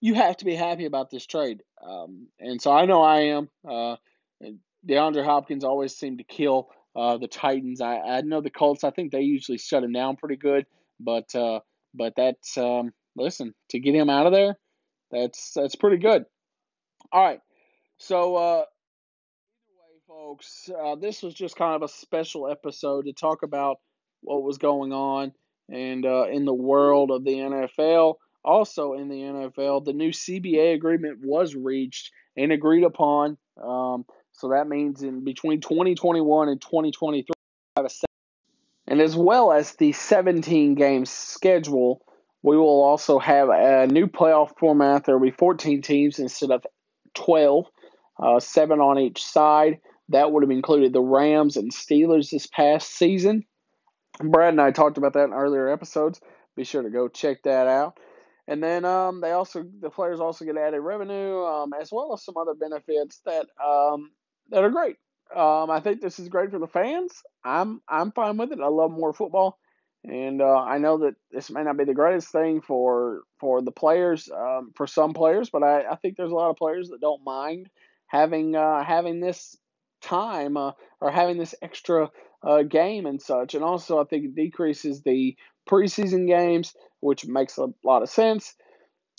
you 0.00 0.14
have 0.14 0.36
to 0.38 0.44
be 0.44 0.54
happy 0.54 0.84
about 0.84 1.10
this 1.10 1.26
trade. 1.26 1.62
Um, 1.84 2.28
and 2.38 2.60
so 2.60 2.72
I 2.72 2.86
know 2.86 3.02
I 3.02 3.20
am. 3.20 3.48
Uh, 3.68 3.96
DeAndre 4.86 5.24
Hopkins 5.24 5.64
always 5.64 5.96
seemed 5.96 6.18
to 6.18 6.24
kill 6.24 6.70
uh, 6.98 7.16
the 7.16 7.28
Titans, 7.28 7.80
I, 7.80 7.98
I 7.98 8.20
know 8.22 8.40
the 8.40 8.50
Colts. 8.50 8.82
I 8.82 8.90
think 8.90 9.12
they 9.12 9.20
usually 9.20 9.58
shut 9.58 9.84
him 9.84 9.92
down 9.92 10.16
pretty 10.16 10.34
good, 10.34 10.66
but 10.98 11.32
uh, 11.34 11.60
but 11.94 12.14
that's 12.16 12.58
um, 12.58 12.92
listen 13.14 13.54
to 13.70 13.78
get 13.78 13.94
him 13.94 14.10
out 14.10 14.26
of 14.26 14.32
there. 14.32 14.58
That's 15.12 15.52
that's 15.54 15.76
pretty 15.76 15.98
good. 15.98 16.24
All 17.12 17.24
right, 17.24 17.40
so 17.98 18.34
uh, 18.34 18.64
folks, 20.08 20.68
uh, 20.76 20.96
this 20.96 21.22
was 21.22 21.34
just 21.34 21.54
kind 21.54 21.76
of 21.76 21.82
a 21.82 21.88
special 21.88 22.50
episode 22.50 23.04
to 23.04 23.12
talk 23.12 23.44
about 23.44 23.78
what 24.22 24.42
was 24.42 24.58
going 24.58 24.92
on 24.92 25.32
and 25.68 26.04
uh, 26.04 26.24
in 26.24 26.44
the 26.44 26.54
world 26.54 27.12
of 27.12 27.22
the 27.22 27.34
NFL. 27.34 28.14
Also 28.44 28.94
in 28.94 29.08
the 29.08 29.20
NFL, 29.20 29.84
the 29.84 29.92
new 29.92 30.10
CBA 30.10 30.74
agreement 30.74 31.18
was 31.22 31.54
reached 31.54 32.10
and 32.36 32.52
agreed 32.52 32.84
upon. 32.84 33.36
Um, 33.62 34.04
so 34.32 34.50
that 34.50 34.68
means 34.68 35.02
in 35.02 35.24
between 35.24 35.60
2021 35.60 36.48
and 36.48 36.60
2023, 36.60 37.34
and 38.88 39.02
as 39.02 39.14
well 39.14 39.52
as 39.52 39.74
the 39.74 39.92
17 39.92 40.74
game 40.74 41.04
schedule, 41.04 42.02
we 42.42 42.56
will 42.56 42.82
also 42.82 43.18
have 43.18 43.50
a 43.50 43.86
new 43.86 44.06
playoff 44.06 44.56
format. 44.58 45.04
There 45.04 45.18
will 45.18 45.26
be 45.26 45.36
14 45.36 45.82
teams 45.82 46.18
instead 46.18 46.50
of 46.50 46.66
12, 47.14 47.66
uh, 48.18 48.40
seven 48.40 48.80
on 48.80 48.98
each 48.98 49.22
side. 49.22 49.80
That 50.08 50.32
would 50.32 50.42
have 50.42 50.50
included 50.50 50.94
the 50.94 51.02
Rams 51.02 51.56
and 51.56 51.70
Steelers 51.70 52.30
this 52.30 52.46
past 52.46 52.90
season. 52.90 53.44
Brad 54.20 54.54
and 54.54 54.60
I 54.60 54.70
talked 54.70 54.96
about 54.96 55.12
that 55.12 55.24
in 55.24 55.34
earlier 55.34 55.68
episodes. 55.68 56.20
Be 56.56 56.64
sure 56.64 56.82
to 56.82 56.90
go 56.90 57.08
check 57.08 57.42
that 57.42 57.66
out. 57.66 57.98
And 58.48 58.62
then 58.62 58.86
um, 58.86 59.20
they 59.20 59.32
also 59.32 59.64
the 59.80 59.90
players 59.90 60.20
also 60.20 60.46
get 60.46 60.56
added 60.56 60.80
revenue 60.80 61.44
um, 61.44 61.74
as 61.78 61.92
well 61.92 62.14
as 62.14 62.24
some 62.24 62.36
other 62.38 62.54
benefits 62.54 63.20
that 63.26 63.46
um, 63.64 64.10
that 64.48 64.64
are 64.64 64.70
great. 64.70 64.96
Um, 65.36 65.70
I 65.70 65.80
think 65.80 66.00
this 66.00 66.18
is 66.18 66.30
great 66.30 66.50
for 66.50 66.58
the 66.58 66.66
fans. 66.66 67.12
I'm 67.44 67.82
I'm 67.86 68.10
fine 68.12 68.38
with 68.38 68.50
it. 68.52 68.60
I 68.60 68.68
love 68.68 68.90
more 68.90 69.12
football, 69.12 69.58
and 70.02 70.40
uh, 70.40 70.56
I 70.56 70.78
know 70.78 70.98
that 71.00 71.16
this 71.30 71.50
may 71.50 71.62
not 71.62 71.76
be 71.76 71.84
the 71.84 71.92
greatest 71.92 72.32
thing 72.32 72.62
for 72.62 73.20
for 73.38 73.60
the 73.60 73.70
players, 73.70 74.30
um, 74.34 74.72
for 74.74 74.86
some 74.86 75.12
players, 75.12 75.50
but 75.50 75.62
I, 75.62 75.82
I 75.82 75.96
think 75.96 76.16
there's 76.16 76.32
a 76.32 76.34
lot 76.34 76.48
of 76.48 76.56
players 76.56 76.88
that 76.88 77.02
don't 77.02 77.24
mind 77.24 77.68
having 78.06 78.56
uh, 78.56 78.82
having 78.82 79.20
this 79.20 79.58
time 80.00 80.56
uh, 80.56 80.72
or 81.02 81.10
having 81.10 81.36
this 81.36 81.54
extra 81.60 82.10
uh, 82.42 82.62
game 82.62 83.04
and 83.04 83.20
such. 83.20 83.54
And 83.54 83.62
also, 83.62 84.00
I 84.00 84.04
think 84.04 84.24
it 84.24 84.34
decreases 84.34 85.02
the 85.02 85.36
preseason 85.68 86.26
games, 86.26 86.74
which 87.00 87.26
makes 87.26 87.58
a 87.58 87.68
lot 87.84 88.02
of 88.02 88.08
sense. 88.08 88.54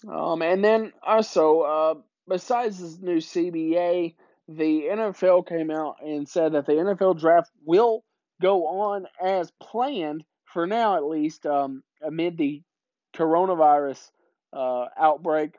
Um, 0.07 0.41
and 0.41 0.63
then 0.63 0.93
also, 1.05 1.61
uh, 1.61 1.93
besides 2.27 2.79
this 2.79 2.99
new 2.99 3.17
CBA 3.17 4.15
the 4.49 4.87
NFL 4.91 5.47
came 5.47 5.69
out 5.69 5.97
and 6.03 6.27
said 6.27 6.53
that 6.53 6.65
the 6.65 6.73
NFL 6.73 7.19
draft 7.19 7.51
will 7.63 8.03
go 8.41 8.65
on 8.65 9.05
as 9.21 9.51
planned 9.61 10.23
for 10.45 10.65
now, 10.65 10.95
at 10.95 11.03
least, 11.03 11.45
um, 11.45 11.83
amid 12.01 12.37
the 12.37 12.63
coronavirus 13.15 14.09
uh, 14.51 14.85
outbreak. 14.97 15.51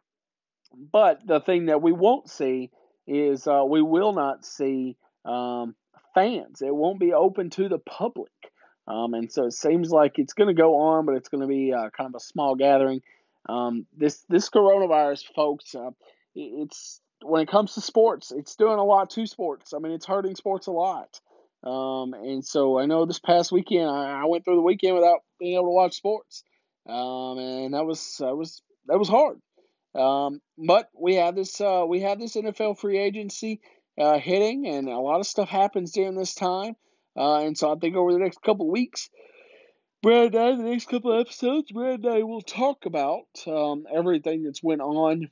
But 0.74 1.24
the 1.24 1.40
thing 1.40 1.66
that 1.66 1.82
we 1.82 1.92
won't 1.92 2.28
see 2.28 2.70
is 3.06 3.46
uh, 3.46 3.62
we 3.66 3.80
will 3.80 4.12
not 4.12 4.44
see 4.44 4.96
um, 5.24 5.76
fans. 6.14 6.60
It 6.60 6.74
won't 6.74 6.98
be 6.98 7.12
open 7.12 7.50
to 7.50 7.68
the 7.68 7.78
public. 7.78 8.32
Um, 8.90 9.14
and 9.14 9.30
so 9.30 9.46
it 9.46 9.52
seems 9.52 9.90
like 9.90 10.18
it's 10.18 10.32
going 10.32 10.48
to 10.48 10.60
go 10.60 10.76
on, 10.78 11.06
but 11.06 11.14
it's 11.14 11.28
going 11.28 11.42
to 11.42 11.46
be 11.46 11.72
uh, 11.72 11.90
kind 11.90 12.08
of 12.08 12.14
a 12.16 12.20
small 12.20 12.56
gathering. 12.56 13.02
Um, 13.48 13.86
this 13.96 14.24
this 14.28 14.50
coronavirus, 14.50 15.24
folks, 15.34 15.74
uh, 15.74 15.90
it's 16.34 17.00
when 17.22 17.42
it 17.42 17.48
comes 17.48 17.74
to 17.74 17.80
sports, 17.80 18.32
it's 18.32 18.56
doing 18.56 18.78
a 18.78 18.84
lot 18.84 19.10
to 19.10 19.26
sports. 19.26 19.72
I 19.74 19.78
mean, 19.78 19.92
it's 19.92 20.06
hurting 20.06 20.34
sports 20.34 20.66
a 20.66 20.72
lot. 20.72 21.20
Um, 21.62 22.14
and 22.14 22.44
so 22.44 22.78
I 22.78 22.86
know 22.86 23.04
this 23.04 23.18
past 23.18 23.52
weekend, 23.52 23.88
I, 23.88 24.22
I, 24.22 24.24
went 24.24 24.44
through 24.44 24.56
the 24.56 24.62
weekend 24.62 24.94
without 24.94 25.20
being 25.38 25.54
able 25.54 25.66
to 25.66 25.70
watch 25.70 25.94
sports. 25.94 26.42
Um, 26.88 27.38
and 27.38 27.74
that 27.74 27.84
was, 27.84 28.16
that 28.18 28.34
was, 28.34 28.62
that 28.86 28.98
was 28.98 29.10
hard. 29.10 29.40
Um, 29.94 30.40
but 30.56 30.88
we 30.98 31.16
have 31.16 31.34
this, 31.34 31.60
uh, 31.60 31.84
we 31.86 32.00
have 32.00 32.18
this 32.18 32.34
NFL 32.34 32.78
free 32.78 32.98
agency. 32.98 33.60
uh, 33.98 34.18
hitting, 34.18 34.66
and 34.66 34.88
a 34.88 34.98
lot 34.98 35.20
of 35.20 35.26
stuff 35.26 35.48
happens 35.48 35.92
during 35.92 36.14
this 36.14 36.34
time. 36.34 36.74
Uh, 37.16 37.38
and 37.40 37.56
so 37.56 37.72
I 37.72 37.76
think 37.76 37.96
over 37.96 38.12
the 38.12 38.18
next 38.18 38.42
couple 38.42 38.66
of 38.66 38.72
weeks, 38.72 39.10
Brad 40.02 40.34
and 40.34 40.36
I, 40.36 40.56
the 40.56 40.62
next 40.62 40.88
couple 40.88 41.12
of 41.12 41.20
episodes, 41.20 41.72
Brad 41.72 42.00
and 42.00 42.14
I 42.14 42.22
will 42.22 42.40
talk 42.40 42.86
about 42.86 43.26
um, 43.46 43.86
everything 43.92 44.44
that's 44.44 44.62
went 44.62 44.80
on 44.80 45.28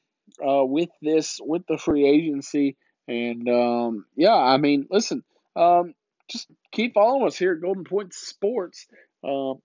uh, 0.46 0.64
with 0.64 0.90
this, 1.00 1.38
with 1.40 1.62
the 1.66 1.78
free 1.78 2.06
agency. 2.06 2.76
And 3.06 3.48
um, 3.48 4.04
yeah, 4.14 4.34
I 4.34 4.58
mean, 4.58 4.86
listen, 4.90 5.24
um, 5.56 5.94
just 6.28 6.48
keep 6.70 6.94
following 6.94 7.26
us 7.26 7.38
here 7.38 7.54
at 7.54 7.62
Golden 7.62 7.84
Point 7.84 8.12
Sports. 8.12 8.86
Um, 9.24 9.62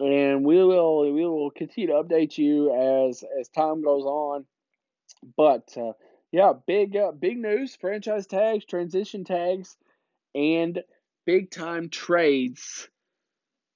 and 0.00 0.44
we 0.44 0.56
will 0.64 1.12
we 1.12 1.24
will 1.24 1.50
continue 1.50 1.88
to 1.88 2.02
update 2.02 2.36
you 2.38 2.72
as 2.72 3.22
as 3.38 3.48
time 3.48 3.82
goes 3.82 4.04
on. 4.04 4.44
But 5.36 5.76
uh, 5.76 5.92
yeah, 6.32 6.52
big 6.66 6.96
uh, 6.96 7.12
big 7.12 7.38
news: 7.38 7.76
franchise 7.76 8.26
tags, 8.26 8.64
transition 8.64 9.24
tags, 9.24 9.76
and 10.34 10.82
big 11.26 11.50
time 11.50 11.88
trades. 11.88 12.88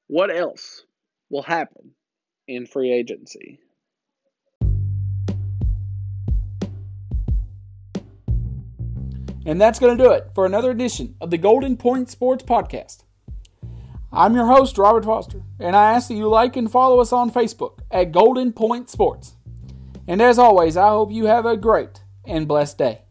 What 0.09 0.35
else 0.35 0.85
will 1.31 1.43
happen 1.43 1.93
in 2.49 2.67
free 2.67 2.93
agency? 2.93 3.59
And 9.45 9.61
that's 9.61 9.79
going 9.79 9.97
to 9.97 10.03
do 10.03 10.11
it 10.11 10.31
for 10.35 10.45
another 10.45 10.73
edition 10.73 11.15
of 11.21 11.31
the 11.31 11.39
Golden 11.39 11.77
Point 11.77 12.11
Sports 12.11 12.45
Podcast. 12.45 13.05
I'm 14.13 14.35
your 14.35 14.47
host, 14.47 14.77
Robert 14.77 15.05
Foster, 15.05 15.43
and 15.61 15.77
I 15.77 15.93
ask 15.93 16.09
that 16.09 16.15
you 16.15 16.29
like 16.29 16.57
and 16.57 16.71
follow 16.71 17.01
us 17.01 17.13
on 17.13 17.31
Facebook 17.31 17.79
at 17.91 18.11
Golden 18.11 18.53
Point 18.53 18.91
Sports. 18.91 19.37
And 20.09 20.21
as 20.21 20.39
always, 20.39 20.77
I 20.77 20.89
hope 20.89 21.13
you 21.13 21.27
have 21.27 21.47
a 21.47 21.57
great 21.57 22.03
and 22.25 22.49
blessed 22.49 22.79
day. 22.79 23.06